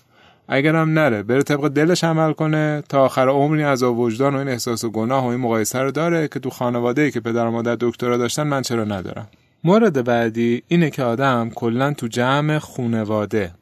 اگرم 0.49 0.91
نره 0.91 1.23
بره 1.23 1.43
طبق 1.43 1.69
دلش 1.69 2.05
عمل 2.05 2.33
کنه. 2.33 2.83
تا 2.89 3.05
آخر 3.05 3.29
عمری 3.29 3.63
از 3.63 3.83
وجدان 3.83 4.35
و 4.35 4.39
این 4.39 4.49
احساس 4.49 4.85
و 4.85 4.91
گناه 4.91 5.25
و 5.25 5.27
این 5.27 5.41
مقایسه 5.41 5.79
رو 5.79 5.91
داره 5.91 6.29
که 6.29 6.41
تو 6.41 6.51
خانواده 6.51 7.03
ای 7.03 7.11
که 7.11 7.21
پدر 7.21 7.47
و 7.47 7.51
مادر 7.51 7.77
دکترا 7.81 8.17
داشتن 8.17 8.43
من 8.43 8.63
چرا 8.63 8.85
ندارم. 8.85 9.29
مورد 9.65 10.05
بعدی 10.05 10.63
اینه 10.69 10.91
که 10.91 11.03
آدم 11.03 11.51
کلا 11.51 11.93
تو 11.93 12.07
جمع 12.07 12.59
خونواده 12.59 13.53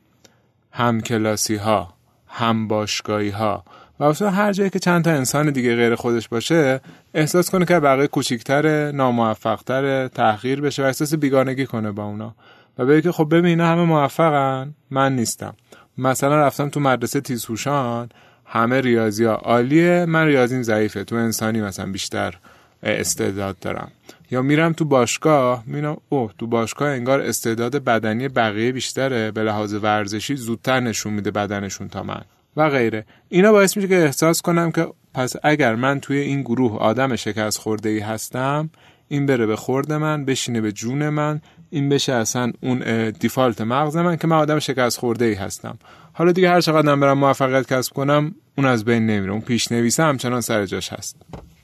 هم 0.72 1.00
کلاسی 1.00 1.56
ها 1.56 1.94
هم 2.28 2.68
باشگاهی 2.68 3.30
ها 3.30 3.64
و 4.00 4.04
اصلا 4.04 4.30
هر 4.30 4.52
جایی 4.52 4.70
که 4.70 4.78
چند 4.78 5.04
تا 5.04 5.10
انسان 5.10 5.50
دیگه 5.50 5.76
غیر 5.76 5.94
خودش 5.94 6.28
باشه 6.28 6.80
احساس 7.14 7.50
کنه 7.50 7.64
که 7.64 7.80
بقیه 7.80 8.06
کوچیکتره 8.06 8.92
ناموفقتره 8.94 10.08
تحقیر 10.08 10.60
بشه 10.60 10.82
و 10.82 10.86
احساس 10.86 11.14
بیگانگی 11.14 11.66
کنه 11.66 11.92
با 11.92 12.04
اونا. 12.04 12.34
و 12.78 12.86
بگه 12.86 13.02
که 13.02 13.12
خب 13.12 13.34
ببین 13.34 13.60
همه 13.60 13.84
موفقن 13.84 14.74
من 14.90 15.16
نیستم. 15.16 15.54
مثلا 15.98 16.36
رفتم 16.36 16.68
تو 16.68 16.80
مدرسه 16.80 17.20
تیزهوشان 17.20 18.08
همه 18.44 18.80
ریاضی 18.80 19.24
ها 19.24 19.34
عالیه 19.34 20.04
من 20.08 20.26
ریاضیم 20.26 20.62
ضعیفه. 20.62 21.04
تو 21.04 21.16
انسانی 21.16 21.60
مثلا 21.60 21.92
بیشتر 21.92 22.34
استعداد 22.82 23.58
دارم. 23.58 23.90
یا 24.30 24.42
میرم 24.42 24.72
تو 24.72 24.84
باشگاه 24.84 25.64
می‌بینم 25.66 25.96
اوه 26.08 26.32
تو 26.38 26.46
باشگاه 26.46 26.88
انگار 26.88 27.20
استعداد 27.20 27.76
بدنی 27.76 28.28
بقیه 28.28 28.72
بیشتره. 28.72 29.30
به 29.30 29.42
لحاظ 29.42 29.74
ورزشی 29.74 30.36
زودتر 30.36 30.80
نشون 30.80 31.12
میده 31.12 31.30
بدنشون 31.30 31.88
تا 31.88 32.02
من. 32.02 32.22
و 32.56 32.70
غیره. 32.70 33.06
اینا 33.28 33.52
باعث 33.52 33.76
میشه 33.76 33.88
که 33.88 33.96
احساس 33.96 34.42
کنم 34.42 34.72
که 34.72 34.86
پس 35.14 35.32
اگر 35.42 35.74
من 35.74 36.00
توی 36.00 36.18
این 36.18 36.42
گروه 36.42 36.78
آدم 36.78 37.16
شکست 37.16 37.58
خورده 37.58 37.88
ای 37.88 37.98
هستم 37.98 38.70
این 39.08 39.26
بره 39.26 39.46
به 39.46 39.56
خورد 39.56 39.92
من 39.92 40.24
بشینه 40.24 40.60
به 40.60 40.72
جون 40.72 41.08
من 41.08 41.40
این 41.70 41.88
بشه 41.88 42.12
اصلا 42.12 42.52
اون 42.62 43.10
دیفالت. 43.10 43.60
مغز 43.60 43.96
من 43.96 44.16
که 44.16 44.26
من 44.26 44.36
آدم 44.36 44.58
شکست 44.58 44.98
خورده 44.98 45.24
ای 45.24 45.34
هستم. 45.34 45.78
حالا 46.12 46.32
دیگه 46.32 46.50
هر 46.50 46.60
چقدر 46.60 46.96
برم 46.96 47.18
موفقیت 47.18 47.72
کسب 47.72 47.92
کنم 47.92 48.34
اون 48.58 48.66
از 48.66 48.84
بین 48.84 49.06
نمیره. 49.06 49.32
اون 49.32 49.40
پیش 49.40 49.72
نویسه 49.72 50.02
همچنان 50.02 50.40
سر 50.40 50.66
جاش 50.66 50.92
هست. 50.92 51.16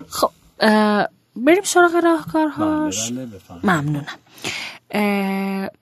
خب 0.09 0.31
بریم 1.37 1.63
سراغ 1.65 1.95
راهکارهاش 2.05 3.13
بله، 3.13 3.29
ممنونم. 3.65 4.07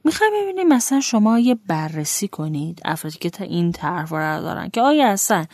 می‌خوای 0.04 0.30
ببینیم 0.42 0.68
مثلا 0.68 1.00
شما 1.00 1.38
یه 1.38 1.56
بررسی 1.66 2.28
کنید 2.28 2.80
افرادی 2.84 3.18
که 3.18 3.30
تا 3.30 3.44
این 3.44 3.72
طرح 3.72 4.08
رو 4.08 4.42
دارن 4.42 4.68
که 4.68 4.80
آیا 4.80 5.08
اصلا 5.08 5.46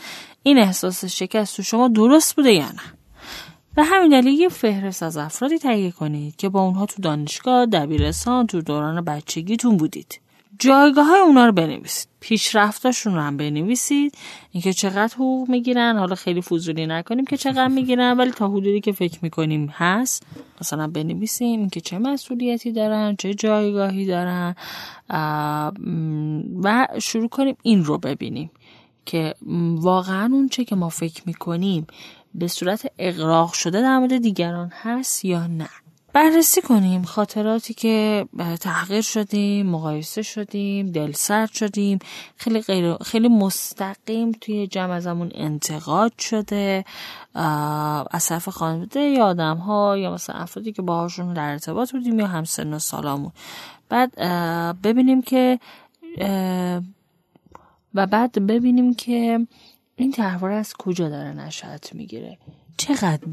این 0.42 0.59
احساس 0.59 1.05
شکست 1.05 1.57
تو 1.57 1.62
شما 1.62 1.88
درست 1.88 2.37
بوده 2.37 2.52
یا 2.52 2.66
نه؟ 2.66 2.95
و 3.77 3.85
همین 3.85 4.09
دلیل 4.09 4.41
یه 4.41 4.49
فهرست 4.49 5.03
از 5.03 5.17
افرادی 5.17 5.59
تهیه 5.59 5.91
کنید 5.91 6.37
که 6.37 6.49
با 6.49 6.62
اونها 6.62 6.87
تو 6.87 7.03
دانشگاه 7.03 7.67
دبیرستان 7.67 8.47
تو 8.47 8.62
دوران 8.62 9.05
بچگیتون 9.05 9.77
بودید. 9.77 10.21
جایگاه 10.59 11.07
های 11.07 11.21
اونا 11.21 11.47
رو 11.47 11.53
بنویسید. 11.53 12.09
پیشرفتاشون 12.21 13.15
رو 13.15 13.21
هم 13.21 13.37
بنویسید. 13.37 14.15
اینکه 14.53 14.73
چقدر 14.73 15.15
حقوق 15.15 15.49
می‌گیرن. 15.49 15.97
حالا 15.97 16.15
خیلی 16.15 16.43
فضولی 16.43 16.87
نکنیم 16.87 17.25
که 17.25 17.37
چقدر 17.37 17.69
می‌گیرن 17.69 18.17
ولی 18.19 18.31
تا 18.31 18.49
حدودی 18.49 18.81
که 18.81 18.93
فکر 18.93 19.19
می‌کنیم 19.23 19.69
هست 19.73 20.27
مثلا 20.61 20.87
بنویسیم 20.87 21.61
اینکه 21.61 21.81
چه 21.81 21.99
مسئولیتی 21.99 22.73
دارن 22.73 23.17
چه 23.17 23.35
جایگاهی 23.35 24.07
دارن. 24.07 24.55
و 26.62 26.89
شروع 27.03 27.29
کنیم 27.29 27.57
این 27.62 27.85
رو 27.85 27.99
ببینیم 27.99 28.51
که 29.07 29.35
واقعا 29.77 30.31
اون 30.33 30.49
چه 30.49 30.65
که 30.65 30.77
ما 30.77 30.89
فکر 30.89 31.23
می‌کنیم 31.27 31.87
به 32.38 32.49
صورت 32.49 32.92
اقراق 32.99 33.53
شده 33.53 33.81
در 33.81 33.99
مورد 33.99 34.18
دیگران 34.18 34.72
هست 34.83 35.25
یا 35.25 35.46
نه. 35.46 35.68
بررسی 36.12 36.62
کنیم 36.62 37.03
خاطراتی 37.03 37.75
که 37.75 38.27
تحقیر 38.61 39.01
شدیم 39.01 39.66
مقایسه 39.66 40.22
شدیم 40.22 40.87
دلسرد 40.87 41.53
شدیم 41.53 41.99
خیلی 42.37 42.61
غیر 42.61 42.94
خیلی 42.94 43.29
مستقیم 43.29 44.33
توی 44.33 44.66
جمع 44.66 45.31
انتقاد 45.35 46.18
شده 46.18 46.85
از 48.11 48.27
طرف 48.27 48.49
خانواده 48.49 49.01
یا 49.01 49.25
آدم 49.25 49.57
ها 49.57 49.99
یا 49.99 50.12
مثلا 50.12 50.37
افرادی 50.37 50.72
که 50.72 50.83
باهاشون 50.83 51.35
در 51.35 51.51
ارتباط 51.51 51.92
بودیم 51.92 52.20
یا 52.20 52.27
همسن 52.27 52.75
و 52.75 52.79
سالامون. 52.79 53.33
بعد 53.88 54.14
ببینیم 54.83 55.22
که 55.22 55.59
و 57.94 58.07
بعد 58.07 58.46
ببینیم 58.46 58.94
که 58.94 59.46
این 59.96 60.12
تحوار 60.12 60.50
از 60.50 60.74
کجا 60.74 61.09
داره 61.09 61.32
نشأت 61.32 61.94
می‌گیره؟ 61.94 62.38
چقدر 62.76 63.26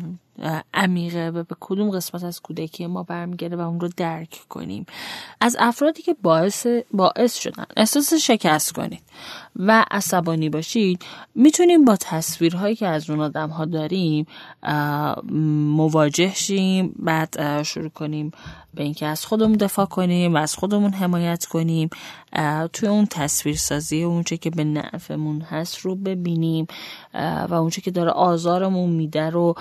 عمیقه 0.74 1.32
و 1.36 1.44
به 1.44 1.56
کدوم 1.60 1.90
قسمت 1.90 2.24
از 2.24 2.42
کودکی 2.42 2.88
ما 2.88 3.04
برمیگرده 3.04 3.56
و 3.56 3.60
اون 3.60 3.80
رو 3.80 3.90
درک 3.98 4.42
کنیم. 4.50 4.86
از 5.42 5.56
افرادی 5.60 6.02
که 6.02 6.16
باعث 6.22 6.68
باعث 6.94 7.38
شدن. 7.38 7.66
احساس 7.78 8.14
شکست 8.14 8.74
کنید. 8.74 9.04
و 9.56 9.86
عصبانی 9.92 10.50
باشید. 10.50 11.06
می‌تونیم 11.36 11.86
با 11.86 11.96
تصویرهایی 11.96 12.76
که 12.76 12.88
از 12.88 13.10
اون 13.10 13.20
آدم 13.20 13.50
ها 13.50 13.66
داریم 13.66 14.26
مواجه 15.76 16.34
شیم. 16.34 16.96
بعد 17.00 17.64
شروع 17.64 17.90
کنیم 17.90 18.32
به 18.74 18.84
اینکه 18.84 19.06
از 19.06 19.26
خودمون 19.26 19.58
دفاع 19.58 19.86
کنیم 19.86 20.34
و 20.34 20.38
از 20.38 20.56
خودمون 20.56 20.94
حمایت 20.94 21.46
کنیم. 21.46 21.90
توی 22.74 22.90
اون 22.90 23.06
تصویر 23.06 23.56
سازی 23.56 24.04
اونچه 24.04 24.38
که 24.38 24.50
به 24.50 24.64
نفعمون 24.64 25.42
هست 25.42 25.78
رو 25.78 25.96
ببینیم. 25.96 26.68
و 27.50 27.54
اونچه 27.54 27.82
که 27.82 27.92
داره 27.92 28.12
آزارمون 28.12 28.90
میده 28.90 29.30
رو 29.30 29.56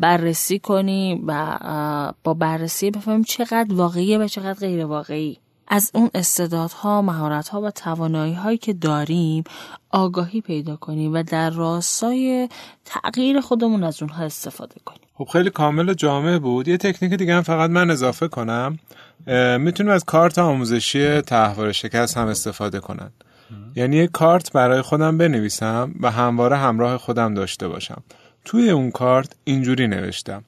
بررسی 0.00 0.58
کنیم 0.58 1.24
و 1.26 2.12
با 2.24 2.34
بررسی 2.34 2.90
بفهمیم 2.90 3.22
چقدر 3.22 3.74
واقعیه 3.74 4.18
و 4.18 4.28
چقدر 4.28 4.58
غیر 4.58 4.86
واقعی 4.86 5.38
از 5.68 5.90
اون 5.94 6.10
استعدادها، 6.14 7.02
مهارتها 7.02 7.60
و 7.60 7.70
توانایی 7.70 8.34
هایی 8.34 8.58
که 8.58 8.72
داریم 8.72 9.44
آگاهی 9.90 10.40
پیدا 10.40 10.76
کنیم 10.76 11.14
و 11.14 11.22
در 11.22 11.50
راستای 11.50 12.48
تغییر 12.84 13.40
خودمون 13.40 13.84
از 13.84 14.02
اونها 14.02 14.24
استفاده 14.24 14.74
کنیم. 14.84 15.00
خب 15.14 15.28
خیلی 15.32 15.50
کامل 15.50 15.88
و 15.88 15.94
جامع 15.94 16.38
بود. 16.38 16.68
یه 16.68 16.76
تکنیک 16.76 17.12
دیگه 17.12 17.34
هم 17.34 17.42
فقط 17.42 17.70
من 17.70 17.90
اضافه 17.90 18.28
کنم. 18.28 18.78
می‌تونیم 19.58 19.92
از 19.92 20.04
کارت 20.04 20.38
آموزشی 20.38 21.20
تحوار 21.20 21.72
شکست 21.72 22.16
هم 22.16 22.26
استفاده 22.26 22.80
کنن. 22.80 23.10
یعنی 23.76 23.96
یه 23.96 24.06
کارت 24.06 24.52
برای 24.52 24.82
خودم 24.82 25.18
بنویسم 25.18 25.94
و 26.00 26.10
همواره 26.10 26.56
همراه 26.56 26.98
خودم 26.98 27.34
داشته 27.34 27.68
باشم. 27.68 28.02
توی 28.44 28.70
اون 28.70 28.90
کارت 28.90 29.32
اینجوری 29.44 29.88
نوشتم. 29.88 30.44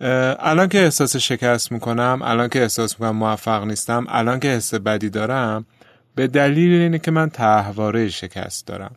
الان 0.00 0.68
که 0.68 0.78
احساس 0.78 1.16
شکست 1.16 1.72
می‌کنم 1.72 2.20
الان 2.24 2.48
که 2.48 2.62
احساس 2.62 3.00
می‌کنم 3.00 3.16
موفق 3.16 3.64
نیستم 3.64 4.06
الان 4.08 4.40
که 4.40 4.48
حس 4.48 4.74
بدی 4.74 5.10
دارم 5.10 5.66
به 6.14 6.26
دلیل 6.26 6.80
اینه 6.80 6.98
که 6.98 7.10
من 7.10 7.30
تحواره 7.30 8.08
شکست 8.08 8.66
دارم. 8.66 8.96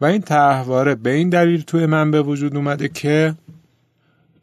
و 0.00 0.04
این 0.04 0.20
تحواره 0.20 0.94
به 0.94 1.10
این 1.10 1.28
دلیل 1.28 1.62
توی 1.62 1.86
من 1.86 2.10
به 2.10 2.22
وجود 2.22 2.56
اومده 2.56 2.88
که 2.88 3.34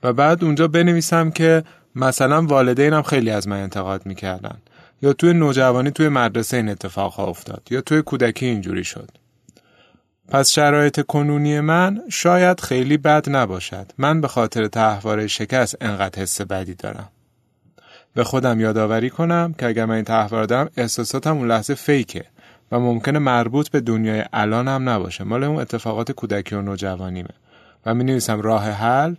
و 0.03 0.13
بعد 0.13 0.43
اونجا 0.43 0.67
بنویسم 0.67 1.31
که 1.31 1.63
مثلا 1.95 2.41
والدینم 2.41 3.01
خیلی 3.01 3.29
از 3.29 3.47
من 3.47 3.61
انتقاد 3.61 4.05
می‌کردن. 4.05 4.57
یا 5.01 5.13
توی 5.13 5.33
نوجوانی 5.33 5.91
توی 5.91 6.09
مدرسه 6.09 6.57
این 6.57 6.69
اتفاق 6.69 7.13
ها 7.13 7.25
افتاد 7.25 7.67
یا 7.69 7.81
توی 7.81 8.01
کودکی 8.01 8.45
اینجوری 8.45 8.83
شد. 8.83 9.09
پس 10.31 10.51
شرایط 10.51 11.01
کنونی 11.01 11.59
من 11.59 12.01
شاید 12.09 12.59
خیلی 12.59 12.97
بد 12.97 13.29
نباشد. 13.29 13.91
من 13.97 14.21
به 14.21 14.27
خاطر 14.27 14.67
تحواره 14.67 15.27
شکست 15.27 15.77
انقدر 15.81 16.21
حس 16.21 16.41
بدی 16.41 16.75
دارم. 16.75 17.09
به 18.13 18.23
خودم 18.23 18.59
یادآوری 18.59 19.09
کنم 19.09 19.55
که 19.57 19.65
اگر 19.65 19.85
من 19.85 19.95
این 19.95 20.03
تحوار 20.03 20.43
دارم 20.43 20.69
احساساتم 20.77 21.37
اون 21.37 21.47
لحظه 21.47 21.73
فیکه 21.73 22.25
و 22.71 22.79
ممکنه 22.79 23.19
مربوط 23.19 23.69
به 23.69 23.79
دنیای 23.79 24.23
الان 24.33 24.67
هم 24.67 24.89
نباشه. 24.89 25.23
مال 25.23 25.43
اون 25.43 25.61
اتفاقات 25.61 26.11
کودکی 26.11 26.55
و 26.55 26.61
نوجوانیمه. 26.61 27.29
و 27.85 27.93
می 27.93 28.03
نویسم 28.03 28.41
راه 28.41 28.69
حل 28.69 29.15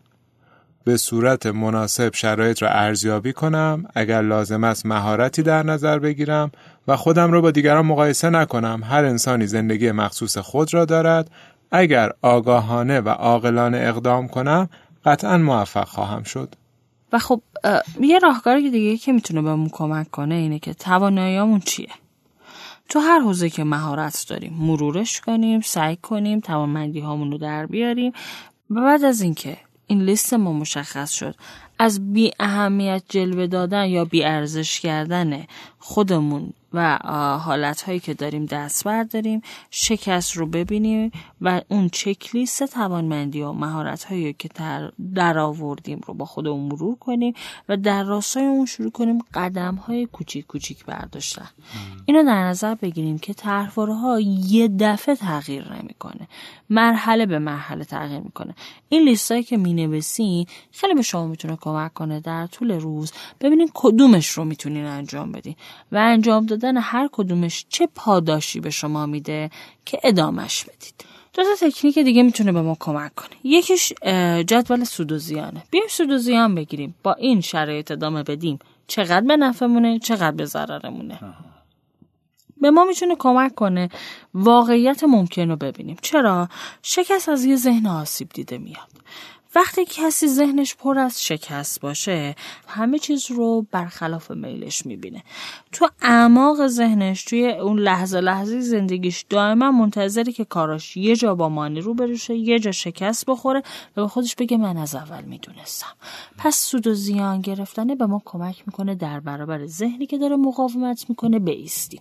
به 0.84 0.96
صورت 0.96 1.46
مناسب 1.46 2.14
شرایط 2.14 2.62
را 2.62 2.68
ارزیابی 2.68 3.32
کنم 3.32 3.84
اگر 3.94 4.22
لازم 4.22 4.64
است 4.64 4.86
مهارتی 4.86 5.42
در 5.42 5.62
نظر 5.62 5.98
بگیرم 5.98 6.50
و 6.88 6.96
خودم 6.96 7.32
را 7.32 7.40
با 7.40 7.50
دیگران 7.50 7.86
مقایسه 7.86 8.30
نکنم. 8.30 8.80
هر 8.84 9.04
انسانی 9.04 9.46
زندگی 9.46 9.92
مخصوص 9.92 10.38
خود 10.38 10.74
را 10.74 10.84
دارد. 10.84 11.30
اگر 11.70 12.10
آگاهانه 12.22 13.00
و 13.00 13.08
عاقلانه 13.08 13.78
اقدام 13.78 14.28
کنم 14.28 14.68
قطعا 15.04 15.38
موفق 15.38 15.88
خواهم 15.88 16.22
شد. 16.22 16.54
و 17.12 17.18
خب 17.18 17.42
یه 18.00 18.18
راهکار 18.18 18.60
دیگه 18.60 18.96
که 18.96 19.12
می‌تونه 19.12 19.42
بهمون 19.42 19.68
کمک 19.72 20.10
کنه 20.10 20.34
اینه 20.34 20.58
که 20.58 20.74
تواناییامون 20.74 21.60
چیه؟ 21.60 21.88
تو 22.88 22.98
هر 23.00 23.20
حوزه 23.20 23.50
که 23.50 23.64
مهارت 23.64 24.26
داریم 24.28 24.56
مرورش 24.60 25.20
کنیم 25.20 25.60
سعی 25.60 25.96
کنیم 25.96 26.40
توانمندی 26.40 27.00
هامون 27.00 27.32
رو 27.32 27.38
در 27.38 27.66
بیاریم. 27.66 28.12
و 28.70 28.74
بعد 28.74 29.04
از 29.04 29.20
اینکه 29.20 29.56
این 29.90 30.02
لیست 30.02 30.34
ما 30.34 30.52
مشخص 30.52 31.10
شد. 31.10 31.34
از 31.78 32.12
بی 32.12 32.30
اهمیت 32.40 33.02
جلوه 33.08 33.46
دادن 33.46 33.84
یا 33.84 34.04
بی 34.04 34.24
ارزش 34.24 34.80
کردن 34.80 35.44
خودمون 35.78 36.52
و 36.72 36.98
حالت 37.44 37.82
هایی 37.82 38.00
که 38.00 38.14
داریم 38.14 38.46
دست 38.46 38.84
برداریم 38.84 39.42
شکست 39.70 40.36
رو 40.36 40.46
ببینیم 40.46 41.10
و 41.40 41.60
اون 41.68 41.88
چکلیست 41.88 42.64
توانمندی 42.64 43.42
و 43.42 43.52
مهارت 43.52 44.04
هایی 44.04 44.32
که 44.32 44.48
در 45.14 45.38
آوردیم 45.38 46.00
رو 46.06 46.14
با 46.14 46.24
خودمون 46.24 46.60
مرور 46.60 46.96
کنیم 46.96 47.34
و 47.68 47.76
در 47.76 48.04
راستای 48.04 48.44
اون 48.44 48.66
شروع 48.66 48.90
کنیم 48.90 49.18
قدم 49.34 49.74
های 49.74 50.06
کوچیک 50.06 50.46
کوچیک 50.46 50.84
برداشتن. 50.84 51.48
اینو 52.04 52.24
در 52.24 52.44
نظر 52.44 52.74
بگیریم 52.74 53.18
که 53.18 53.34
طرحواره 53.34 53.94
ها 53.94 54.20
یه 54.20 54.68
دفعه 54.68 55.14
تغییر 55.14 55.72
نمی‌کنه. 55.72 56.28
مرحله 56.70 57.26
به 57.26 57.38
مرحله 57.38 57.84
تغییر 57.84 58.20
می‌کنه. 58.20 58.54
این 58.88 59.02
لیستایی 59.02 59.42
که 59.42 59.56
می‌نویسین 59.56 60.46
خیلی 60.72 60.94
به 60.94 61.02
شما 61.02 61.26
می‌تونه 61.26 61.56
کمک 61.60 61.94
کنه 61.94 62.20
در 62.20 62.46
طول 62.46 62.70
روز 62.70 63.12
ببینین 63.40 63.70
کدومش 63.74 64.28
رو 64.28 64.44
می‌تونین 64.44 64.84
انجام 64.84 65.32
بدین. 65.32 65.54
و 65.92 65.96
انجام 65.96 66.46
دادن 66.60 66.76
هر 66.76 67.08
کدومش 67.12 67.66
چه 67.68 67.88
پاداشی 67.94 68.60
به 68.60 68.70
شما 68.70 69.06
میده 69.06 69.50
که 69.84 70.00
ادامش 70.04 70.64
بدید؟ 70.64 70.94
دو 71.34 71.42
تا 71.42 71.68
تکنیک 71.68 71.98
دیگه 71.98 72.22
می‌تونه 72.22 72.52
به 72.52 72.62
ما 72.62 72.76
کمک 72.80 73.14
کنه. 73.14 73.36
یکیش 73.44 73.92
جدول 74.46 74.84
سود 74.84 75.12
و 75.12 75.18
زیانه 75.18 75.62
بیایم 75.70 75.88
سود 75.88 76.10
و 76.10 76.18
زیان 76.18 76.54
بگیریم. 76.54 76.94
با 77.02 77.14
این 77.14 77.40
شرایط 77.40 77.90
ادامه 77.90 78.22
بدیم. 78.22 78.58
چقدر 78.86 79.26
به 79.26 79.36
نفعمونه 79.36 79.98
چقدر 79.98 80.36
به 80.36 80.44
ضررمونه. 80.44 81.20
به 82.60 82.70
ما 82.70 82.84
می‌تونه 82.84 83.16
کمک 83.18 83.54
کنه 83.54 83.88
واقعیت 84.34 85.04
ممکن 85.04 85.48
رو 85.50 85.56
ببینیم. 85.56 85.96
چرا؟ 86.02 86.48
شکست 86.82 87.28
از 87.28 87.44
یه 87.44 87.56
ذهن 87.56 87.86
آسیب 87.86 88.28
دیده 88.28 88.58
میاد. 88.58 88.90
وقتی 89.54 89.84
کسی 89.84 90.28
ذهنش 90.28 90.74
پر 90.74 90.98
از 90.98 91.24
شکست 91.24 91.80
باشه 91.80 92.34
همه 92.68 92.98
چیز 92.98 93.30
رو 93.30 93.66
برخلاف 93.70 94.30
میلش 94.30 94.86
می‌بینه. 94.86 95.22
تو 95.72 95.88
اعماق 96.02 96.66
ذهنش 96.66 97.24
توی 97.24 97.50
اون 97.50 97.78
لحظه 97.78 98.20
لحظه 98.20 98.60
زندگیش 98.60 99.24
دائما 99.28 99.70
منتظری 99.70 100.32
که 100.32 100.44
کاراش 100.44 100.96
یه 100.96 101.16
جا 101.16 101.34
با 101.34 101.48
مانی 101.48 101.80
رو 101.80 101.94
بروشه 101.94 102.34
یه 102.34 102.58
جا 102.58 102.72
شکست 102.72 103.26
بخوره 103.26 103.62
و 103.96 104.02
به 104.02 104.08
خودش 104.08 104.34
بگه 104.34 104.56
من 104.56 104.76
از 104.76 104.94
اول 104.94 105.24
می‌دونستم. 105.24 105.92
پس 106.38 106.56
سود 106.56 106.86
و 106.86 106.94
زیان 106.94 107.40
گرفتنه 107.40 107.94
به 107.94 108.06
ما 108.06 108.22
کمک 108.24 108.62
می‌کنه 108.66 108.94
در 108.94 109.20
برابر 109.20 109.66
ذهنی 109.66 110.06
که 110.06 110.18
داره 110.18 110.36
مقاومت 110.36 111.06
می‌کنه 111.08 111.38
بیستیم 111.38 112.00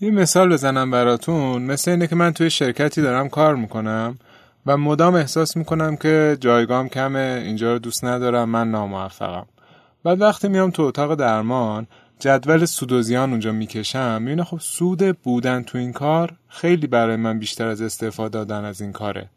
یه 0.00 0.10
مثال 0.10 0.52
بزنم 0.52 0.90
براتون. 0.90 1.62
مثل 1.62 1.90
اینه 1.90 2.06
که 2.06 2.16
من 2.16 2.32
توی 2.32 2.50
شرکتی 2.50 3.02
دارم 3.02 3.28
کار 3.28 3.56
می‌کنم. 3.56 4.18
و 4.66 4.76
مدام 4.76 5.14
احساس 5.14 5.56
می‌کنم 5.56 5.96
که 5.96 6.36
جایگام 6.40 6.88
کمه 6.88 7.42
اینجا 7.44 7.72
رو 7.72 7.78
دوست 7.78 8.04
ندارم 8.04 8.48
من 8.48 8.70
ناموفقم. 8.70 9.46
بعد 10.04 10.20
وقتی 10.20 10.48
میام 10.48 10.70
تو 10.70 10.82
اتاق 10.82 11.14
درمان 11.14 11.86
جدول 12.18 12.64
سود 12.64 12.92
و 12.92 13.02
زیان 13.02 13.30
اونجا 13.30 13.52
می‌کشم 13.52 14.22
می‌بینه 14.22 14.44
خب 14.44 14.58
سود 14.60 15.18
بودن 15.18 15.62
تو 15.62 15.78
این 15.78 15.92
کار 15.92 16.32
خیلی 16.48 16.86
برای 16.86 17.16
من 17.16 17.38
بیشتر 17.38 17.68
از 17.68 17.82
استفاده 17.82 18.38
دادن 18.38 18.64
از 18.64 18.80
این 18.80 18.92
کاره. 18.92 19.28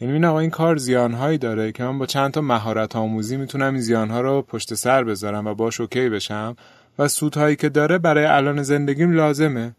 یعنی 0.00 0.14
این 0.14 0.24
آقا 0.24 0.38
این 0.38 0.50
کار 0.50 0.76
زیانهایی 0.76 1.38
داره 1.38 1.72
که 1.72 1.84
من 1.84 1.98
با 1.98 2.06
چند 2.06 2.30
تا 2.30 2.40
مهارت 2.40 2.96
آموزی 2.96 3.36
می‌تونم 3.36 3.72
این 3.72 3.82
زیانها 3.82 4.20
رو 4.20 4.42
پشت 4.42 4.74
سر 4.74 5.04
بذارم 5.04 5.46
و 5.46 5.54
باش 5.54 5.80
اوکی 5.80 6.08
بشم 6.08 6.56
و 6.98 7.08
سودهایی 7.08 7.56
که 7.56 7.68
داره 7.68 7.98
برای 7.98 8.24
الان 8.24 8.62
زندگیم 8.62 9.12
لازمه. 9.12 9.74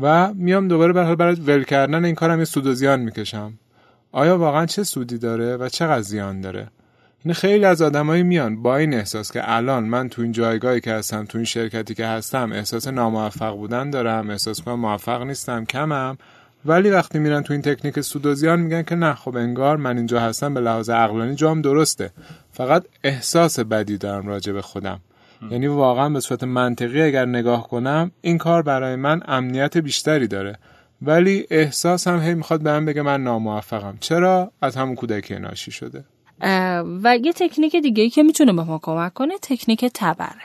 و 0.00 0.34
میام 0.34 0.68
دوباره 0.68 0.92
برای 0.92 1.16
برای 1.16 1.34
ول 1.34 1.62
کردن 1.62 2.04
این 2.04 2.14
کارم 2.14 2.38
یه 2.38 2.44
سود 2.44 2.66
و 2.66 2.74
زیان 2.74 3.00
می‌کشم. 3.00 3.52
آیا 4.12 4.38
واقعا 4.38 4.66
چه 4.66 4.82
سودی 4.82 5.18
داره 5.18 5.56
و 5.56 5.68
چقدر 5.68 6.00
زیان 6.00 6.40
داره؟ 6.40 6.68
این 7.24 7.34
خیلی 7.34 7.64
از 7.64 7.82
آدمایی 7.82 8.22
میان 8.22 8.62
با 8.62 8.76
این 8.76 8.94
احساس 8.94 9.32
که 9.32 9.52
الان 9.52 9.84
من 9.84 10.08
تو 10.08 10.22
این 10.22 10.32
جایگاهی 10.32 10.80
که 10.80 10.92
هستم 10.92 11.24
تو 11.24 11.38
این 11.38 11.44
شرکتی 11.44 11.94
که 11.94 12.06
هستم 12.06 12.52
احساس 12.52 12.88
ناموفق 12.88 13.56
بودن 13.56 13.90
دارم 13.90 14.30
احساس 14.30 14.62
کنم 14.62 14.80
موفق 14.80 15.22
نیستم 15.22 15.64
کمم. 15.64 16.18
ولی 16.64 16.90
وقتی 16.90 17.18
میرن 17.18 17.42
تو 17.42 17.52
این 17.52 17.62
تکنیک 17.62 18.00
سود 18.00 18.26
و 18.26 18.34
زیان 18.34 18.60
میگن 18.60 18.82
که 18.82 18.94
نه 18.94 19.14
خب 19.14 19.36
انگار 19.36 19.76
من 19.76 19.96
اینجا 19.96 20.20
هستم 20.20 20.54
به 20.54 20.60
لحاظ 20.60 20.90
عقلانی 20.90 21.34
جام 21.34 21.62
درسته. 21.62 22.10
فقط 22.52 22.84
احساس 23.04 23.60
بدی 23.60 23.98
دارم 23.98 24.26
راجع 24.26 24.52
به 24.52 24.62
خودم. 24.62 25.00
یعنی 25.50 25.66
واقعا 25.66 26.08
به 26.08 26.20
صورت 26.20 26.44
منطقی 26.44 27.02
اگر 27.02 27.26
نگاه 27.26 27.68
کنم 27.68 28.10
این 28.20 28.38
کار 28.38 28.62
برای 28.62 28.96
من 28.96 29.20
امنیت 29.26 29.78
بیشتری 29.78 30.26
داره. 30.26 30.58
ولی 31.02 31.46
احساس 31.50 32.08
هم 32.08 32.20
هی 32.20 32.34
می‌خواد 32.34 32.60
به 32.60 32.72
من 32.72 32.84
بگه 32.84 33.02
من 33.02 33.22
ناموفقم. 33.24 33.96
چرا؟ 34.00 34.52
از 34.62 34.76
همون 34.76 34.94
کودکی 34.94 35.38
ناشی 35.38 35.70
شده. 35.70 36.04
و 37.02 37.18
یه 37.22 37.32
تکنیک 37.32 37.76
دیگه 37.76 38.10
که 38.10 38.22
می‌تونه 38.22 38.52
به 38.52 38.62
ما 38.62 38.78
کمک 38.82 39.14
کنه 39.14 39.34
تکنیک 39.42 39.84
تبره 39.94 40.42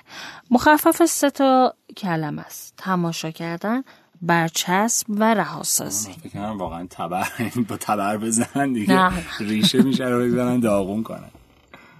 مخفف 0.51 1.05
سه 1.05 1.29
تا 1.29 1.73
کلم 1.97 2.39
است. 2.39 2.73
تماشا 2.77 3.31
کردن 3.31 3.83
برچسب 4.21 5.05
و 5.09 5.33
رهاسازی. 5.33 6.11
فکر 6.23 6.39
واقعا 6.39 6.87
تبر 6.89 7.27
با 7.69 7.77
تبر 7.77 8.17
بزنن 8.17 8.73
دیگه. 8.73 9.11
ریشه 9.39 9.81
میشه 9.81 10.05
رو 10.05 10.25
بزنن 10.25 10.59
داغون 10.59 11.03
کنن. 11.03 11.29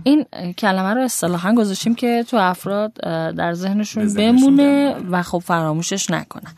این 0.04 0.26
کلمه 0.58 0.94
رو 0.94 1.02
اصطلاحا 1.02 1.54
گذاشتیم 1.54 1.96
که 1.96 2.26
تو 2.30 2.38
افراد 2.38 2.94
در 3.36 3.54
ذهنشون 3.54 4.13
بمونه 4.13 4.96
و 5.12 5.24
خب 5.24 5.39
فراموشش 5.39 6.10
نکنن. 6.10 6.54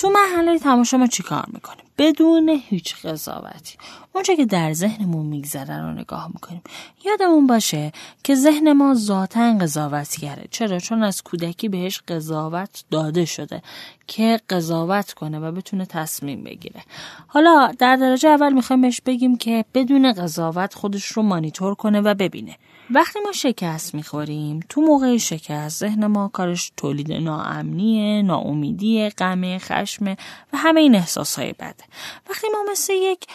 تو 0.00 0.10
مرحله 0.10 0.58
تماشا 0.58 0.96
ما 0.96 1.06
چیکار 1.06 1.44
می‌کنیم؟ 1.52 1.84
بدون 1.98 2.48
هیچ 2.48 2.96
قضاوتی. 2.96 3.78
اونچه 4.14 4.36
که 4.36 4.46
در 4.46 4.72
ذهنمون 4.72 5.26
میگذره 5.26 5.82
رو 5.82 5.92
نگاه 5.92 6.28
می‌کنیم. 6.34 6.62
یادمون 7.04 7.46
باشه 7.46 7.92
که 8.24 8.34
ذهن 8.34 8.72
ما 8.72 8.94
ذاتا 8.94 9.58
قضاوتگره. 9.58 10.48
چرا؟ 10.50 10.78
چون 10.78 11.02
از 11.02 11.22
کودکی 11.22 11.68
بهش 11.68 12.00
قضاوت 12.08 12.84
داده 12.90 13.24
شده 13.24 13.62
که 14.06 14.40
قضاوت 14.50 15.12
کنه 15.12 15.38
و 15.38 15.52
بتونه 15.52 15.86
تصمیم 15.86 16.44
بگیره. 16.44 16.82
حالا 17.26 17.72
در 17.78 17.96
درجه 17.96 18.28
اول 18.28 18.52
می‌خوایم 18.52 18.82
بهش 18.82 19.00
بگیم 19.00 19.36
که 19.36 19.64
بدون 19.74 20.12
قضاوت 20.12 20.74
خودش 20.74 21.04
رو 21.04 21.22
مانیتور 21.22 21.74
کنه 21.74 22.00
و 22.00 22.14
ببینه. 22.14 22.56
وقتی 22.90 23.18
ما 23.24 23.32
شکست 23.32 23.94
می‌خوریم 23.94 24.60
تو 24.68 24.80
موقع 24.80 25.16
شکست 25.16 25.80
ذهن 25.80 26.06
ما 26.06 26.28
کارش 26.28 26.72
تولید 26.76 27.12
ناامنیه 27.12 28.22
ناامیدی 28.22 29.08
غم 29.08 29.58
خشم 29.58 30.04
و 30.52 30.56
همه 30.56 30.80
این 30.80 30.94
احساس 30.94 31.38
های 31.38 31.52
بده. 31.52 31.84
وقتی 32.30 32.46
ما 32.52 32.72
مثل 32.72 32.92
یک 32.92 33.26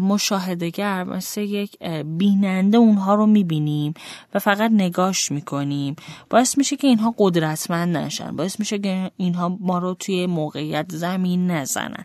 مشاهدگر 0.00 1.04
مثل 1.04 1.40
یک 1.40 1.82
بیننده 2.04 2.78
اونها 2.78 3.14
رو 3.14 3.26
می‌بینیم 3.26 3.94
و 4.34 4.38
فقط 4.38 4.70
نگاش 4.70 5.32
می‌کنیم. 5.32 5.96
باعث 6.30 6.58
میشه 6.58 6.76
که 6.76 6.86
اینها 6.86 7.14
قدرتمند 7.18 7.96
نشن. 7.96 8.36
باعث 8.36 8.60
میشه 8.60 8.78
که 8.78 9.10
اینها 9.16 9.56
ما 9.60 9.78
رو 9.78 9.94
توی 9.94 10.26
موقعیت 10.26 10.86
زمین 10.88 11.50
نزنن. 11.50 12.04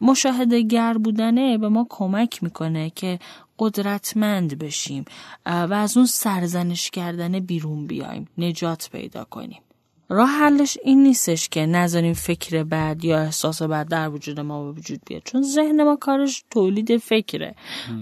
مشاهده 0.00 0.62
گر 0.62 0.98
بودنه 0.98 1.58
به 1.58 1.68
ما 1.68 1.86
کمک 1.90 2.42
می‌کنه 2.42 2.90
که 2.90 3.18
قدرتمند 3.58 4.58
بشیم. 4.58 5.04
و 5.46 5.74
از 5.74 5.96
اون 5.96 6.06
سرزنش 6.06 6.90
کردن 6.90 7.40
بیرون 7.40 7.86
بیایم 7.86 8.28
نجات 8.38 8.88
پیدا 8.92 9.24
کنیم. 9.24 9.60
راه 10.08 10.28
حلش 10.28 10.78
این 10.82 11.02
نیستش 11.02 11.48
که 11.48 11.66
نذاریم 11.66 12.12
فکر 12.12 12.62
بد 12.62 13.04
یا 13.04 13.18
احساس 13.18 13.62
بد 13.62 13.88
در 13.88 14.08
وجود 14.08 14.40
ما 14.40 14.64
به 14.64 14.78
وجود 14.78 15.00
بیاد 15.06 15.22
چون 15.24 15.42
ذهن 15.42 15.82
ما 15.84 15.96
کارش 15.96 16.44
تولید 16.50 16.96
فکره. 16.96 17.54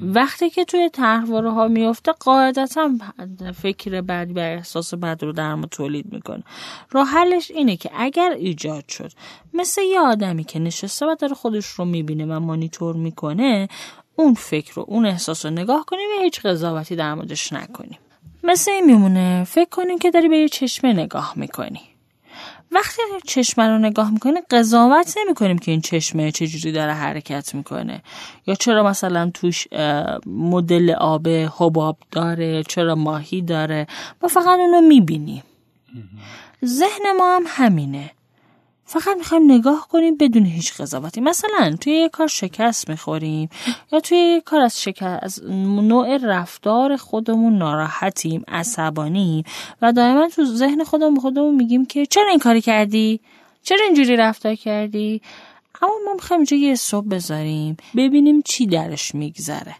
وقتی 0.03 0.51
که 0.51 0.65
توی 0.65 0.89
تحواره 0.89 1.51
ها 1.51 1.69
میفته 1.69 2.13
قاعدتا 2.13 2.91
فکر 3.63 4.01
بد 4.01 4.31
و 4.37 4.39
احساس 4.39 4.95
بد 4.95 5.23
رو 5.23 5.33
در 5.33 5.55
ما 5.55 5.67
تولید 5.67 6.13
می‌کنه. 6.13 6.43
راه 6.91 7.09
حلش 7.09 7.51
اینه 7.51 7.77
که 7.77 7.91
اگر 7.95 8.31
ایجاد 8.31 8.89
شد 8.89 9.13
مثل 9.55 9.83
یه 9.83 10.01
آدمی 10.01 10.45
که 10.45 10.59
نشسته 10.59 11.07
و 11.07 11.15
داره 11.15 11.35
خودش 11.35 11.67
رو 11.67 11.85
می‌بینه 11.85 12.27
و 12.27 12.41
مانیتور 12.41 12.97
می‌کنه 12.97 13.69
اون 14.17 14.35
فکر 14.35 14.75
رو 14.75 14.85
اون 14.89 15.07
احساس 15.07 15.47
رو 15.47 15.53
نگاه 15.53 15.85
کنیم 15.87 16.09
و 16.19 16.23
هیچ 16.23 16.41
قضاوتی 16.41 16.97
در 16.97 17.15
موردش 17.15 17.53
نکنیم. 17.53 17.99
مثل 18.43 18.71
این 18.71 18.85
میمونه 18.87 19.45
فکر 19.45 19.69
کنیم 19.71 19.99
که 19.99 20.11
داری 20.11 20.29
به 20.29 20.37
یه 20.37 20.49
چشمه 20.49 20.93
نگاه 20.93 21.33
می‌کنی. 21.37 21.81
وقتی 22.75 23.03
چشمه 23.27 23.69
رو 23.69 23.79
نگاه 23.79 24.11
می‌کنه 24.11 24.43
قضاوت 24.51 25.15
نمی 25.19 25.35
کنیم 25.35 25.59
که 25.59 25.71
این 25.71 25.81
چشمه 25.81 26.33
چجوری 26.33 26.73
داره 26.73 26.93
حرکت 26.93 27.55
می‌کنه. 27.55 28.03
یا 28.47 28.55
چرا 28.55 28.83
مثلا 28.83 29.31
توش 29.35 29.67
مدل 30.27 30.91
آب 30.91 31.29
حباب 31.29 31.97
داره 32.11 32.63
چرا 32.63 32.95
ماهی 32.95 33.43
داره؟ 33.43 33.87
ما 34.23 34.29
فقط 34.29 34.59
اونو 34.59 34.81
می‌بینیم. 34.81 35.43
ذهن 36.65 37.17
ما 37.19 37.37
هم 37.37 37.43
همینه. 37.47 38.11
فقط 38.87 39.17
می‌خوایم 39.19 39.53
نگاه 39.53 39.89
کنیم 39.91 40.17
بدون 40.17 40.45
هیچ 40.47 40.75
قضاوتی. 40.81 41.21
مثلا 41.21 41.77
توی 41.81 41.93
یه 41.93 42.09
کار 42.09 42.27
شکست 42.27 42.89
می‌خوریم 42.89 43.49
یا 43.93 44.01
توی 44.01 44.19
یه 44.19 44.41
کار 44.41 44.61
از 44.61 44.83
شکست 44.83 45.25
از 45.25 45.43
نوع 45.51 46.17
رفتار 46.17 46.97
خودمون 46.97 47.59
ناراحتیم 47.59 48.45
عصبانیم 48.49 49.45
و 49.83 49.93
دائما 49.93 50.29
تو 50.29 50.45
ذهن 50.45 50.85
خودمون 50.85 51.21
خودمون 51.21 51.55
میگیم 51.55 51.87
که 51.87 52.07
چرا 52.07 52.31
این 52.31 52.39
کاری 52.39 52.61
کردی؟ 52.61 53.21
چرا 53.63 53.85
اینجوری 53.85 54.17
رفتار 54.17 54.55
کردی؟ 54.55 55.23
اما 55.83 55.93
ما 56.07 56.15
می‌خوایم 56.15 56.41
اینجا 56.41 56.57
یه 56.57 56.75
صبح 56.75 57.09
بذاریم 57.09 57.77
ببینیم 57.97 58.43
چی 58.43 58.67
درش 58.67 59.15
میگذره. 59.15 59.77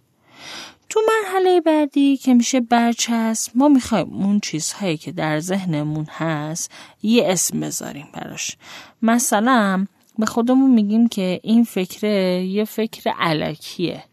تو 0.89 1.01
مرحله 1.09 1.61
بعدی 1.61 2.17
که 2.17 2.35
میشه 2.35 2.61
برچسب 2.61 3.53
ما 3.55 3.69
می‌خوایم 3.69 4.13
اون 4.13 4.41
چیزهایی 4.41 4.97
که 4.97 5.13
در 5.13 5.41
ذهنمون 5.41 6.07
هست 6.11 6.71
یه 7.03 7.25
اسم 7.27 7.61
بذاریم 7.61 8.09
براش. 8.13 8.57
مثلا 9.03 9.87
به 10.19 10.27
خودمون 10.27 10.71
میگیم 10.71 11.09
که 11.09 11.41
این 11.43 11.65
فکر 11.65 12.07
یه 12.41 12.65
فکر 12.65 13.11
علکیه. 13.19 14.05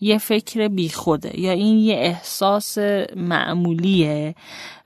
یه 0.00 0.18
فکر 0.18 0.68
بیخوده 0.68 1.40
یا 1.40 1.52
این 1.52 1.78
یه 1.78 1.94
احساس 1.94 2.78
معمولیه. 3.16 4.34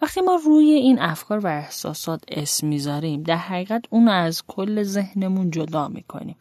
وقتی 0.03 0.20
ما 0.20 0.38
روی 0.44 0.70
این 0.70 0.98
افکار 0.98 1.38
و 1.38 1.46
احساسات 1.46 2.25
اسم 2.29 2.66
می‌ذاریم 2.66 3.22
در 3.22 3.37
حقیقت 3.37 3.83
اون 3.90 4.09
از 4.09 4.42
کل 4.46 4.83
ذهنمون 4.83 5.51
جدا 5.51 5.88
می‌کنیم. 5.88 6.37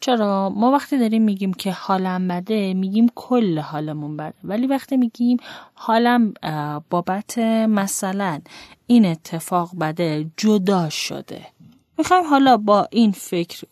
چرا؟ 0.00 0.50
ما 0.56 0.70
وقتی 0.70 0.98
داریم 0.98 1.22
میگیم 1.22 1.54
که 1.54 1.72
حالم 1.72 2.28
بده 2.28 2.74
میگیم 2.74 3.06
کل 3.14 3.58
حالمون 3.58 4.16
بده. 4.16 4.34
ولی 4.44 4.66
وقتی 4.66 4.96
میگیم 4.96 5.36
حالم 5.74 6.34
بابت 6.90 7.38
مثلا 7.68 8.40
این 8.86 9.06
اتفاق 9.06 9.70
بده 9.80 10.30
جدا 10.36 10.88
شده. 10.88 11.46
می‌خوایم 11.98 12.24
حالا 12.24 12.56
با 12.56 12.88
این 12.90 13.12
فکر 13.12 13.64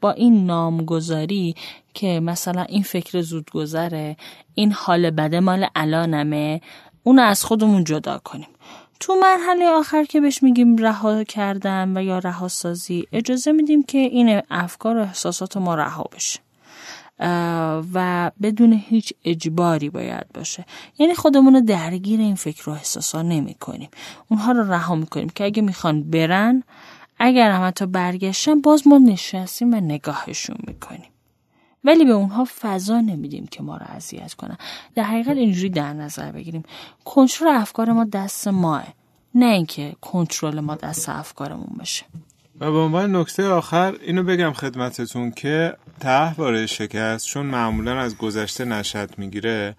با 0.00 0.10
این 0.10 0.46
نامگذاری 0.46 1.54
که 1.94 2.20
مثلا 2.20 2.62
این 2.62 2.82
فکر 2.82 3.20
زود 3.20 3.50
گذره 3.50 4.16
این 4.54 4.72
حال 4.72 5.10
بده 5.10 5.40
مال 5.40 5.66
الانمه 5.74 6.60
اون 7.02 7.18
از 7.18 7.44
خودمون 7.44 7.84
جدا 7.84 8.18
کنیم. 8.18 8.48
تو 9.00 9.14
مرحله 9.14 9.66
آخر 9.66 10.04
که 10.04 10.20
بهش 10.20 10.42
میگیم 10.42 10.76
رها 10.76 11.24
کردن 11.24 11.96
و 11.96 12.02
یا 12.02 12.18
رهاسازی 12.18 13.06
اجازه 13.12 13.52
میدیم 13.52 13.82
که 13.82 13.98
این 13.98 14.42
افکار 14.50 14.96
و 14.96 15.00
احساسات 15.00 15.56
ما 15.56 15.74
رها 15.74 16.04
بشه. 16.14 16.40
و 17.94 18.30
بدون 18.42 18.72
هیچ 18.72 19.12
اجباری 19.24 19.90
باید 19.90 20.26
باشه. 20.34 20.64
یعنی 20.98 21.14
خودمون 21.14 21.54
رو 21.54 21.60
درگیر 21.60 22.20
این 22.20 22.34
فکر 22.34 22.70
و 22.70 22.72
احساسات 22.72 23.24
نمی 23.24 23.54
کنیم 23.54 23.88
اونها 24.28 24.52
رو 24.52 24.72
رها 24.72 24.94
می‌کنیم 24.94 25.28
که 25.28 25.44
اگه 25.44 25.62
می‌خوان 25.62 26.02
برن 26.10 26.62
اگر 27.26 27.50
هم 27.50 27.66
حتی 27.66 27.86
برگشتن 27.86 28.60
باز 28.60 28.88
ما 28.88 28.98
نشستیم 28.98 29.74
و 29.74 29.76
نگاهشون 29.76 30.56
می‌کنیم. 30.66 31.10
ولی 31.84 32.04
به 32.04 32.12
اونها 32.12 32.46
فضا 32.60 33.00
نمیدیم 33.00 33.46
که 33.46 33.62
ما 33.62 33.76
رو 33.76 33.86
اذیت 33.88 34.34
کنن. 34.34 34.58
در 34.94 35.02
حقیقت 35.02 35.36
اینجوری 35.36 35.68
در 35.68 35.92
نظر 35.92 36.32
بگیریم. 36.32 36.62
کنترل 37.04 37.48
افکار 37.48 37.92
ما 37.92 38.04
دست 38.04 38.48
ماه. 38.48 38.86
نه 39.34 39.46
اینکه 39.46 39.96
کنترل 40.00 40.60
ما 40.60 40.74
دست 40.74 41.08
افکارمون 41.08 41.74
باشه. 41.78 42.04
و 42.60 42.72
به 42.72 42.78
عنوان 42.78 43.16
نکته 43.16 43.48
آخر 43.48 43.94
اینو 44.02 44.22
بگم 44.22 44.52
خدمتتون 44.52 45.30
که 45.30 45.76
تحواره 46.00 46.66
شکست 46.66 47.26
چون 47.26 47.46
معمولا 47.46 48.00
از 48.00 48.18
گذشته 48.18 48.64
نشد 48.64 49.18
می‌گیره 49.18 49.76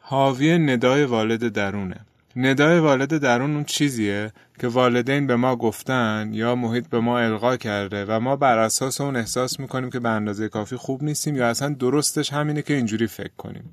حاوی 0.00 0.58
ندای 0.58 1.04
والد 1.04 1.48
درونه. 1.48 2.00
ندای 2.36 2.78
والد 2.78 3.18
درون 3.18 3.54
اون 3.54 3.64
چیزیه 3.64 4.32
که 4.60 4.68
والدین 4.68 5.26
به 5.26 5.36
ما 5.36 5.56
گفتن 5.56 6.30
یا 6.32 6.54
محیط 6.54 6.88
به 6.88 7.00
ما 7.00 7.18
القا 7.18 7.56
کرده 7.56 8.04
و 8.04 8.20
ما 8.20 8.36
بر 8.36 8.58
اساس 8.58 9.00
اون 9.00 9.16
احساس 9.16 9.60
می‌کنیم 9.60 9.90
که 9.90 10.00
به 10.00 10.08
اندازه 10.08 10.48
کافی 10.48 10.76
خوب 10.76 11.02
نیستیم 11.02 11.36
یا 11.36 11.48
اصلا 11.48 11.68
درستش 11.68 12.32
همینه 12.32 12.62
که 12.62 12.74
اینجوری 12.74 13.06
فکر 13.06 13.36
کنیم. 13.38 13.64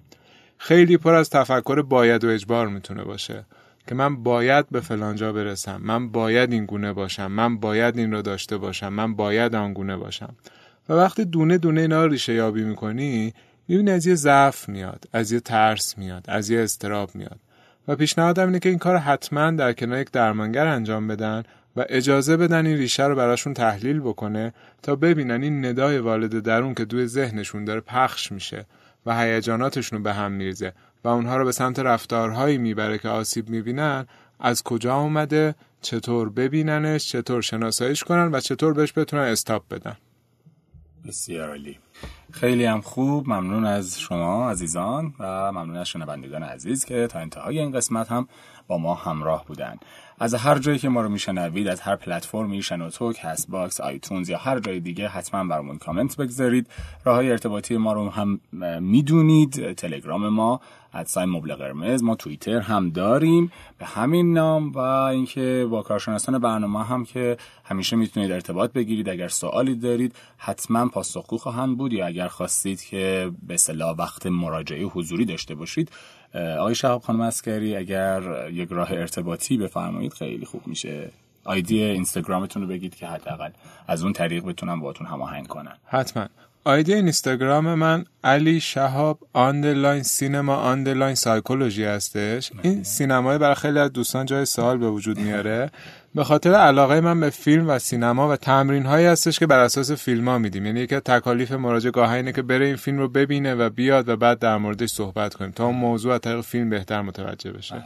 خیلی 0.58 0.98
پر 0.98 1.14
از 1.14 1.30
تفکر 1.30 1.82
باید 1.82 2.24
و 2.24 2.28
اجبار 2.28 2.68
می‌تونه 2.68 3.04
باشه 3.04 3.46
که 3.88 3.96
من 3.96 4.24
باید 4.24 4.70
به 4.70 4.80
فلانجا 4.80 5.34
برسم 5.34 5.82
من 5.84 6.10
باید 6.10 6.52
این 6.52 6.66
گونه 6.66 6.94
باشم 6.94 7.32
من 7.32 7.58
باید 7.58 7.98
این 7.98 8.12
رو 8.12 8.22
داشته 8.22 8.58
باشم 8.58 8.94
من 8.94 9.16
باید 9.16 9.56
آن 9.56 9.74
گونه 9.74 9.98
باشم. 9.98 10.36
و 10.90 10.94
وقتی 10.94 11.26
دونه 11.26 11.58
دونه 11.58 11.82
اینا 11.82 12.06
ریشه 12.06 12.34
یابی 12.34 12.64
می‌کنی 12.64 13.34
می‌بینی 13.68 13.92
از 13.92 14.08
یه 14.08 14.16
ضعف 14.16 14.70
میاد 14.70 15.06
از 15.14 15.32
یه 15.32 15.40
ترس 15.40 15.98
میاد 15.98 16.26
از 16.28 16.50
یه 16.50 16.60
استراب 16.60 17.16
میاد. 17.16 17.40
و 17.88 17.96
پیشنهادم 17.96 18.46
اینه 18.46 18.60
که 18.60 18.70
این 18.70 18.78
کار 18.78 18.98
حتما 18.98 19.52
در 19.52 19.74
کنار 19.74 20.00
یک 20.00 20.12
درمانگر 20.12 20.68
انجام 20.68 21.08
بدن 21.08 21.44
و 21.76 21.86
اجازه 21.90 22.38
بدن 22.38 22.66
این 22.66 22.78
ریشه 22.78 23.06
رو 23.06 23.16
براشون 23.16 23.54
تحلیل 23.54 24.00
بکنه 24.00 24.54
تا 24.82 24.96
ببینن 24.96 25.44
این 25.44 25.66
ندای 25.66 25.98
والد 25.98 26.40
درون 26.40 26.74
که 26.74 26.86
دوی 26.86 27.08
ذهنشون 27.08 27.66
داره 27.66 27.82
پخش 27.82 28.32
میشه 28.32 28.66
و 29.06 29.20
هیجاناتشون 29.20 29.98
رو 29.98 30.04
به 30.04 30.14
هم 30.14 30.32
میریزه 30.32 30.74
و 31.04 31.08
اونها 31.08 31.38
رو 31.38 31.46
به 31.46 31.52
سمت 31.52 31.80
رفتارهایی 31.80 32.58
می‌بره 32.58 32.98
که 32.98 33.10
آسیب 33.10 33.50
می‌بینن 33.50 34.06
از 34.40 34.64
کجا 34.64 34.96
اومده 34.96 35.56
چطور 35.82 36.30
ببیننش 36.30 37.10
چطور 37.10 37.42
شناساییش 37.42 38.04
کنن 38.04 38.32
و 38.32 38.40
چطور 38.40 38.74
بهش 38.74 38.94
بتونن 38.96 39.22
استاپ 39.22 39.64
بدن. 39.70 39.98
بسیار 41.08 41.50
عالی. 41.50 41.78
خیلی 42.32 42.66
هم 42.66 42.82
خوب. 42.82 43.28
ممنون 43.28 43.66
از 43.66 44.00
شما 44.00 44.52
عزیزان 44.52 45.14
و 45.20 45.52
ممنون 45.52 45.78
از 45.78 45.88
شنوندگان 45.88 46.44
عزیز 46.44 46.86
که 46.86 47.08
تا 47.08 47.20
انتهای 47.20 47.60
این 47.60 47.72
قسمت 47.72 48.12
هم 48.12 48.28
با 48.70 48.78
ما 48.78 48.94
همراه 48.96 49.46
بودن. 49.46 49.78
از 50.20 50.34
هر 50.34 50.60
جایی 50.60 50.80
که 50.80 50.90
ما 50.90 51.02
رو 51.02 51.10
میشنوید 51.10 51.68
از 51.68 51.82
هر 51.82 51.96
پلتفرمی 51.96 52.62
شنوتو 52.62 53.20
کست 53.22 53.50
باکس 53.50 53.82
آیتونز 53.82 54.30
یا 54.30 54.38
هر 54.38 54.60
جای 54.60 54.80
دیگه 54.80 55.08
حتما 55.08 55.44
برامون 55.44 55.78
کامنت 55.78 56.18
بگذارید. 56.18 56.68
راه 57.06 57.16
های 57.16 57.32
ارتباطی 57.32 57.78
ما 57.78 57.94
رو 57.94 58.10
هم 58.10 58.40
می‌دونید. 58.82 59.74
تلگرام 59.74 60.28
ما 60.30 60.62
at 60.94 61.06
sign 61.06 61.30
مبل 61.30 61.56
قرمز. 61.56 62.04
ما 62.04 62.16
توییتر 62.16 62.60
هم 62.60 62.90
داریم. 62.90 63.52
به 63.78 63.86
همین 63.86 64.34
نام 64.34 64.72
و 64.72 64.78
اینکه 64.78 65.68
با 65.72 65.82
کارشناسان 65.82 66.40
برنامه 66.40 66.86
هم 66.86 67.06
که 67.06 67.38
همیشه 67.64 67.96
می‌تونید 67.96 68.32
ارتباط 68.32 68.74
بگیرید. 68.74 69.10
اگر 69.10 69.28
سوالی 69.28 69.76
دارید 69.76 70.16
حتما 70.38 70.88
پاسخگو 70.88 71.38
خواهند 71.38 71.78
بود. 71.78 71.94
یا 71.94 72.08
اگر 72.08 72.28
خواستید 72.28 72.82
که 72.82 73.32
به 73.48 73.58
اصطلاح 73.58 73.96
وقت 73.96 74.26
مراجعه 74.26 74.84
حضوری 74.84 75.26
داشته 75.26 75.56
باشید 75.56 75.92
آقای 76.34 76.76
شهاب 76.76 77.02
خانم 77.02 77.22
عسکری 77.22 77.76
اگر 77.76 78.50
یک 78.52 78.70
راه 78.72 78.92
ارتباطی 78.92 79.58
بفرمایید 79.58 80.14
خیلی 80.14 80.46
خوب 80.46 80.68
میشه. 80.68 81.12
آیدی 81.44 81.84
اینستاگرامتون 81.84 82.62
رو 82.62 82.68
بگید 82.68 82.96
که 82.96 83.08
حداقل 83.08 83.50
از 83.88 84.04
اون 84.04 84.14
طریق 84.14 84.46
بتونم 84.46 84.80
باهاتون 84.80 85.08
هماهنگ 85.08 85.48
کنن 85.48 85.78
حتما. 85.86 86.28
آیدی 86.70 86.94
اینستاگرام 86.94 87.74
من 87.74 88.06
علی 88.24 88.60
شهاب 88.60 89.20
underline 89.34 90.04
cinema 90.04 90.56
underline 90.56 91.16
psychology 91.16 91.84
هستش. 91.84 92.52
این 92.62 92.84
سینمای 92.84 93.38
برای 93.38 93.56
خیلی 93.56 93.80
از 93.80 93.94
دوستان 93.94 94.26
جای 94.26 94.46
سوال 94.46 94.78
به 94.78 94.90
وجود 94.90 95.20
میاره. 95.20 95.72
به 96.16 96.24
خاطر 96.24 96.54
علاقه 96.54 97.02
من 97.02 97.20
به 97.20 97.30
فیلم 97.30 97.70
و 97.70 97.80
سینما 97.80 98.30
و 98.30 98.36
تمرین 98.36 98.86
هایی 98.86 99.06
هستش 99.06 99.40
که 99.40 99.48
بر 99.48 99.60
اساس 99.60 99.92
فیلم 99.92 100.30
ها 100.30 100.38
میدیم. 100.38 100.66
یعنی 100.66 100.80
یکی 100.80 101.00
تکالیف 101.00 101.52
مراجع 101.52 101.90
گاها 101.90 102.12
اینه 102.12 102.32
که 102.32 102.42
بره 102.42 102.66
این 102.66 102.76
فیلم 102.76 102.98
رو 102.98 103.08
ببینه 103.08 103.56
و 103.56 103.70
بیاد 103.70 104.10
و 104.10 104.18
بعد 104.18 104.40
در 104.40 104.58
موردش 104.58 104.90
صحبت 104.90 105.34
کنیم 105.34 105.52
تا 105.52 105.66
اون 105.66 105.76
موضوع 105.76 106.14
از 106.14 106.20
طریق 106.20 106.42
فیلم 106.42 106.70
بهتر 106.70 107.02
متوجه 107.02 107.52
بشه. 107.52 107.84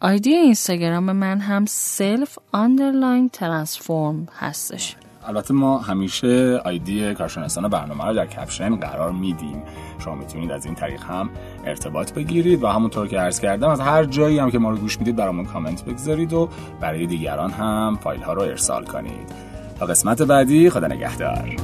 آیدی 0.00 0.34
اینستاگرام 0.34 1.12
من 1.12 1.40
هم 1.40 1.64
self 1.68 2.38
underline 2.52 3.28
transform 3.28 4.28
هستش. 4.38 4.96
البته 5.26 5.54
ما 5.54 5.78
همیشه 5.78 6.60
آیدی 6.64 7.14
کارشناسان 7.14 7.68
برنامه 7.68 8.04
رو 8.04 8.14
در 8.14 8.26
کپشن 8.26 8.76
قرار 8.76 9.12
میدیم. 9.12 9.62
شما 9.98 10.14
می‌تونید 10.14 10.52
از 10.52 10.64
این 10.64 10.74
طریق 10.74 11.02
هم 11.02 11.30
ارتباط 11.64 12.12
بگیرید 12.12 12.62
و 12.62 12.66
همونطور 12.66 13.08
که 13.08 13.18
عرض 13.18 13.40
کردم 13.40 13.68
از 13.68 13.80
هر 13.80 14.04
جایی 14.04 14.38
هم 14.38 14.50
که 14.50 14.58
ما 14.58 14.70
رو 14.70 14.76
گوش 14.76 14.98
می‌دید 14.98 15.16
برامون 15.16 15.44
کامنت 15.44 15.84
بگذارید 15.84 16.32
و 16.32 16.48
برای 16.80 17.06
دیگران 17.06 17.50
هم 17.50 17.98
فایل 18.02 18.22
ها 18.22 18.32
رو 18.32 18.42
ارسال 18.42 18.84
کنید. 18.84 19.32
تا 19.78 19.86
قسمت 19.86 20.22
بعدی 20.22 20.70
خدا 20.70 20.86
نگهدار. 20.86 21.56